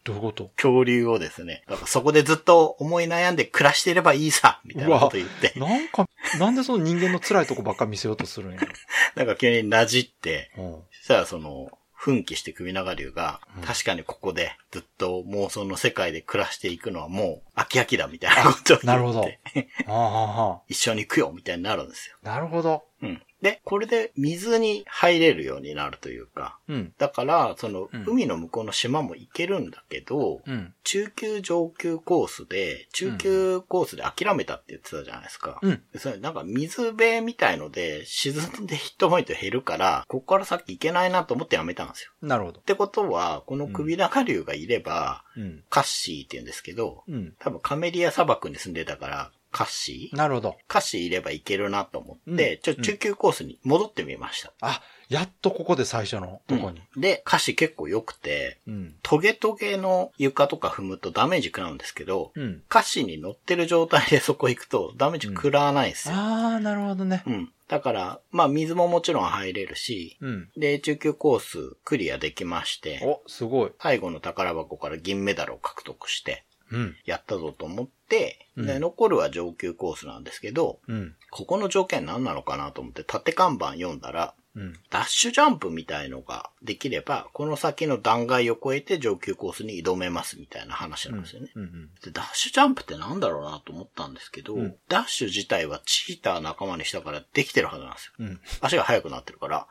[0.04, 0.50] どういうこと？
[0.56, 1.64] 恐竜をですね。
[1.66, 6.06] だからそこでずっと思い悩んで暮らしていればいいさみたいなこと言って、なんか、
[6.38, 8.60] なんでその人間の辛いとこばっか見せようとするんや
[9.16, 10.84] なんか急になじって、ろ。
[10.92, 11.70] そしたらその、
[12.04, 22.16] 奮起して首長竜が、うん確かにここでずっと妄想の世界で暮らしていくのはもう飽き飽きだみたいなことを言って、なるほど 一緒に行くよみたいになるんですよ。
[22.24, 22.28] あ。
[22.28, 22.84] なるほど。
[23.02, 23.22] うん。
[23.42, 26.94] で、これで水に入れるようになるというか、うん。
[26.96, 30.74] だから、その、うん海の向こうの島も行けるんだけど、うん。
[30.82, 35.58] 中級上級コースで、中級コースで諦めたって言ってたじゃないですか。
[35.60, 35.82] うん。
[35.92, 42.12] でそれなんか水辺みたいので沈んでヒットポイント減るから、ここから先行けないなと思ってやめたんですよ。
[42.22, 42.62] なるほどっ。
[42.62, 45.64] てことは、この首長竜がいれば、うん。
[45.68, 47.34] カッシーって言うんですけど、うん。
[47.38, 50.56] 多分カメリア砂漠に住んでたから、カッシーなるほど。
[50.66, 54.52] カッシーいればいけるなと思って、うんちょ、中級コースに戻ってみました。
[54.60, 56.82] あ、やっとここで最初のとこに。
[56.96, 58.94] うんで、歌詞結構良くて、うん。
[59.02, 62.62] トゲトゲの床とか踏むとダメージ食らうんですけど、うん。
[62.68, 66.16] 歌詞に乗ってる状態でそこ行くとダメージ食らわないんですよ。
[66.16, 67.30] ああ、なるほどねう。
[67.30, 67.52] ん。
[67.68, 70.50] だから、まあ水ももちろん入れるし、うん。
[70.56, 73.70] で、中級コースクリアできまして、お、すごい。
[73.80, 76.96] 最後の宝箱から銀メダルを獲得して、うん。
[77.04, 81.14] やったぞと思って、うんで、残るは上級コースなんですけど、うん。
[81.30, 84.78] ここの条件何なのかなと思って縦看板読んだら、うん。
[84.90, 91.50] ダッシュジャンプみたいのができれば、この先の断崖を越えて上級コースに挑めますみたいな話なんですよね。
[91.54, 91.62] うん。
[91.62, 91.90] うん。
[92.02, 98.12] でダッシュジャンプってなんだろうなと思ったんですけど、うんダッシュ自体はチーター仲間にしたからできてるはずなんですよ。
[98.20, 98.40] うん。
[98.60, 99.66] 足が速くなってるから。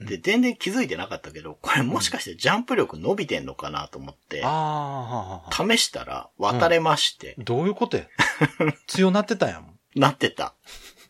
[0.00, 0.06] うん。
[0.06, 4.42] で、全然気づいてなかったけど、これもしかしてジャンプ力伸びてんのかなと思って。
[5.52, 8.06] 試したら渡れまして、どういうことや
[8.86, 9.78] 強なってたんやもん。
[9.94, 10.54] なってた。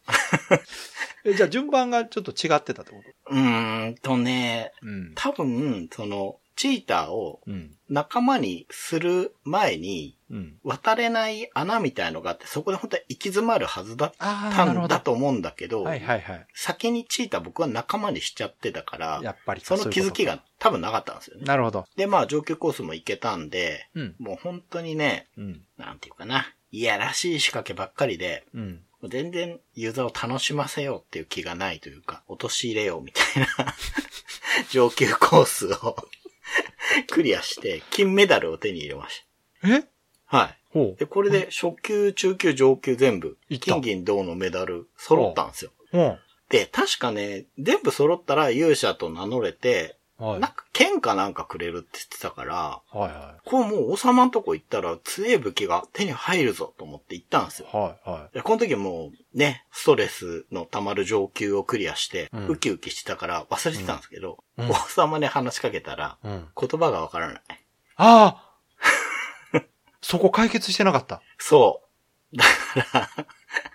[1.25, 5.13] え、じゃあ順番がちょっと違ってたってこうーんとね、とうん。
[5.15, 7.73] 多分、その、チーターをうん。
[7.89, 10.55] 仲間にする前に、うん。
[10.63, 14.89] 渡れない穴みたいのがあって、そこで本当は行き詰まるはずだったん。
[14.89, 16.47] だと思うんだけど、はいはいはい。
[16.55, 21.45] 先にチーター僕は仲間にしちゃってたから、やっぱりその気づきが多分なかったんですよね。
[21.45, 21.87] なるほど。
[21.97, 24.15] で、まあ上級コースも行けたんで、うん。
[24.19, 25.63] もう本当にね、うん。
[25.77, 28.81] なんていうかな、いやらしい仕掛けばっかりで、うん。
[29.09, 33.47] 全然ユーザーを楽しませようっていう気がないというか、陥れようみたいな
[34.71, 35.97] 上級コースを
[37.11, 39.25] クリアして、金メダルを手に入れまし
[39.65, 39.83] え？
[40.31, 40.39] た。
[40.39, 40.59] はい。
[40.71, 45.73] ほで、これで初級、中級、上級全部、金銀銅のメダル揃ったんですよ。
[46.49, 50.04] で、確かね、全部揃ったら勇者と名乗れて、う。
[50.19, 50.41] はい。
[50.41, 57.69] なんか剣かなんかくれるって言ってたから、はいはこうもう王様のとこ行ったら強い武器が手に入るぞと思って行ったんですよ。
[57.73, 57.77] い。
[57.77, 66.29] はいはでこの時もうね、ストレスの溜まる上級をクリアして、うんウキウキしてたから忘れてたんですけど、うんうん王様に話しかけたら、い。
[66.29, 66.49] うん。
[66.59, 67.43] 言葉がわからない。
[67.97, 68.51] あ
[69.57, 69.61] あ
[70.01, 71.23] そこ解決してなかった。
[71.39, 71.83] そ
[72.33, 72.37] う。
[72.37, 73.27] だから、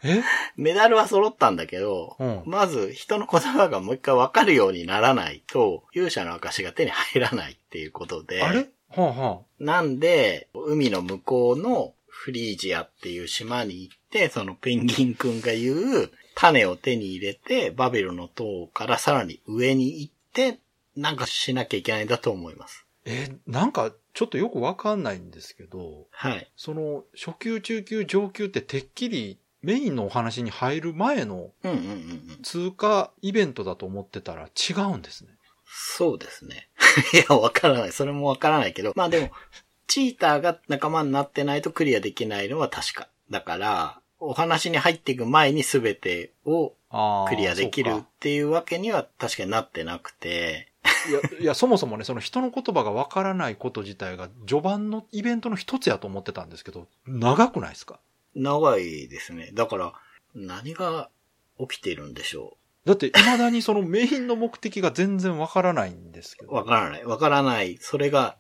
[0.03, 0.21] え？
[0.55, 2.41] メダルは揃ったんだけど、うん。
[2.45, 8.59] まず人の言葉がもう一回わかるようにならないと、勇者の証が手に入らないっていうことで、あれ？
[8.59, 20.59] はあはなんで、海の向こうのフリージアっていう島に行って、そのペンギンくんが言う種を手に入れて、バベルの塔からさらに上に行って、
[20.95, 22.85] なんかしなきゃいけないんだと思います。
[23.05, 26.51] え、なんか、ちょっとよくわかんないんですけど、はい。
[26.57, 32.39] その、初級、中級、上級っててっきりメインのお話に入る前のうんうんうんうん。
[32.43, 35.29] 通過イベントだと思ってたら違うんですね。
[35.65, 36.69] そうですね。
[37.13, 37.91] いや、わからない。
[37.91, 38.93] それもわからないけど。
[38.95, 39.31] まあでも、
[39.87, 43.07] チーターが仲間になってないとクリアできないのは確か。
[43.29, 50.71] だから、お話に入っていく前に全てをあークリアできるっそうかていうわけには確かになってなくて、
[51.09, 57.99] いや、いや、そもそもね、その人の言葉がわからないこと自体が序盤のイベントの一つやと思ってたんですけど、長くないですか？
[58.35, 59.51] 長いですね。
[59.53, 59.93] だから、
[60.35, 61.09] 何が
[61.59, 66.47] 起きているんでしょだって未だにそのメインの目的が全然わからないんですけう。
[66.47, 66.53] ど。
[66.53, 67.05] わからない。
[67.05, 67.77] わからない。
[67.79, 68.37] それが、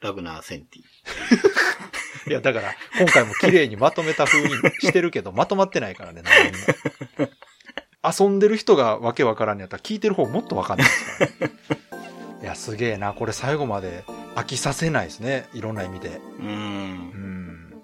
[0.00, 2.30] ラグナー・センティ。
[2.30, 6.52] いや、だから、今回も綺麗にまとめた風にしてるけど、まとまってないからね、何
[7.26, 7.30] も
[8.02, 11.54] 遊んでる人がわけわからんのやったら、聞いてる方もっとわかんないですからね。
[12.42, 13.12] いや、すげえな。
[13.12, 15.48] これ最後まで飽きさせないですね。
[15.52, 16.08] いろんな意味で。
[16.08, 16.20] う。
[16.40, 17.39] うんん。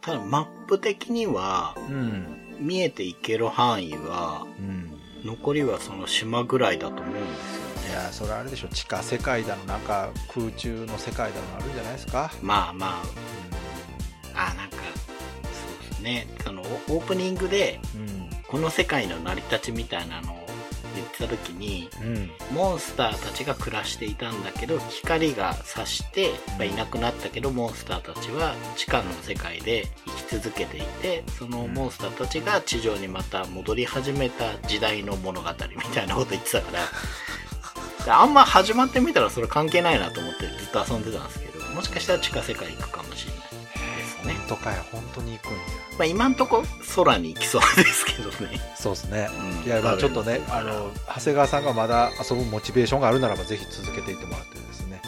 [0.07, 2.57] ただ、マップ的には、うん。
[2.61, 4.97] 見えていける範囲は、うん。
[5.25, 7.91] 残りはその島ぐらいだと思うんですよね。
[7.91, 8.69] いや、それあれでしょ。
[8.69, 12.31] 地下世界だの、なんか空中の世界だのあるんじゃないですか？
[12.41, 13.03] まあま
[14.35, 16.29] あ、あ、なんか、そうですね。
[16.45, 18.31] その、オープニングで、うん。
[18.47, 20.46] この世界の成り立ちみたいなのを
[20.97, 22.31] 言ってた時に、うん。
[22.53, 29.89] モンスターたちが暮らしていたんだけど、光が差して、まあいなくなったけど、モンスターたちは地下の世界で
[30.31, 36.79] 生き続けていて、そのモンスターたちが地上にまた戻り始めた時代の物語みたいなこと言ってたか
[38.07, 43.41] ら、 あんま始まってみたらそれ関係ないなと思ってずっと遊んでたんですけど、もしかしたら地下世界行くかもしれない
[43.99, 44.35] ですね。
[44.35, 45.86] 本当かよ、本当に行くんや。
[45.99, 46.63] まあ今んとこ
[46.95, 48.61] 空に行きそうですけどね。
[48.77, 49.29] そうですね。
[49.33, 50.65] うんいや、まあちょっとね、あはい。
[50.65, 55.01] の、長谷川さんがまだ遊ぶモチベーションがあるならば、ぜひ続けていってもらってですね、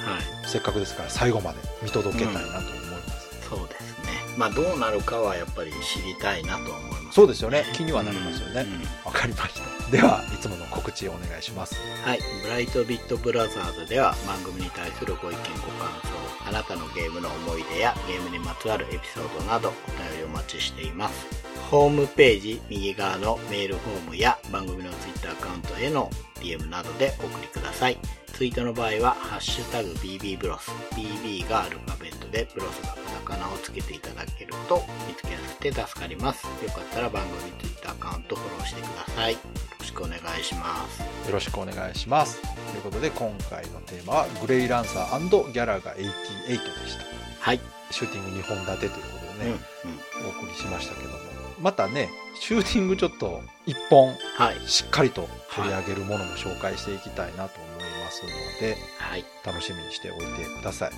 [0.47, 3.49] せっかくですから最後まで見届けたいなと思います。
[3.49, 4.09] そうですね。
[4.37, 7.15] まあどうなるかはやっぱり知りたいなとは思います。
[7.15, 7.65] そうですよね。
[7.75, 8.63] 気にはなりますよね。
[8.63, 9.91] うんわ、かりました。
[9.91, 11.75] では、いつもの告知をお願いします。
[12.05, 12.21] はい。
[12.43, 21.27] ブライトビットブラザーズでは番組に対するご意見ご感想、あなたのゲームの思い出やゲームにまつわるエピソードなどお便りお待ちしています。
[21.71, 27.99] ホームページ右側のメールフォームや番組のツイッターアカウントへの DM などでお送りください。
[28.39, 30.71] ツイートの場合は、ハッシュタグ BB ブロス。
[30.95, 36.47] BB がアルファベットで、ブロスがカタカナをつけていただけると見つけやすくて助かります。
[36.47, 39.33] よかったら番組ツイッターアカウントフォローしてください。
[39.33, 39.39] よ
[39.81, 41.01] ろしくお願いします。
[41.01, 42.41] よろしくお願いします。
[42.41, 46.05] ということで、今回のテーマは、グレイランサーギャラが88で
[46.55, 47.05] した。
[47.41, 47.61] はい。
[47.91, 49.59] シューティング2本立てということでうん、うね
[50.25, 51.19] ん。、お送りしましたけども。
[51.61, 52.09] またね、
[52.41, 54.69] シューティングちょっと1本はい。
[54.69, 58.29] しっかりと取り上げるものも紹介していきたいなと思いますの
[58.61, 59.25] で、はい。
[59.45, 60.25] 楽しみにしておいて
[60.61, 60.91] ください。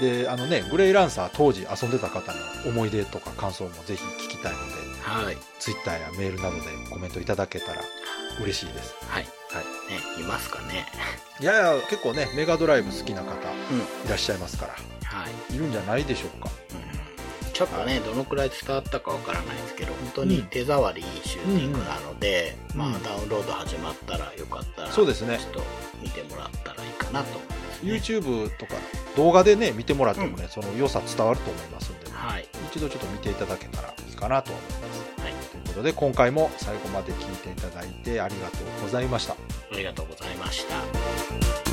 [0.00, 0.22] うん。
[0.22, 2.38] で、あのね、グレイランサー当時遊んでた方の
[2.70, 5.36] 思い出とか感想もぜひ聞きたいので、はい。
[5.58, 7.82] Twitter やメールなどでコメントいただけたら
[8.40, 8.94] 嬉しいです。
[9.08, 9.24] はい。
[9.50, 9.64] はい。
[9.92, 10.86] ね、いますかね。
[11.40, 13.78] いやいや、結構ね、メガドライブ好きな方うん。
[14.06, 14.72] いらっしゃいますから、
[15.04, 15.54] はい。
[15.54, 16.48] いるんじゃないでしょうか。
[16.72, 16.97] うん
[17.58, 25.62] ちょっとね、どのくらい伝わったかわからないですけど、本当に手触りいいシューティングなので、うんうんまあダウンロード始まったらよかったら、そうですねちょっと
[26.00, 27.92] 見てもらったらいいかなと思います、ね。
[27.92, 28.74] YouTube とか
[29.16, 32.46] 動画でね、見てもらってもね、その良さ伝わると思いますんで、はい。
[32.70, 35.20] 一度ちょっと見ていただけたらいいかなと思います。
[35.22, 35.32] はい。
[35.32, 39.32] ということで、今回も最後まで聞いていただいてありがとうございました。
[39.32, 39.36] あ
[39.74, 41.67] りがとうございました。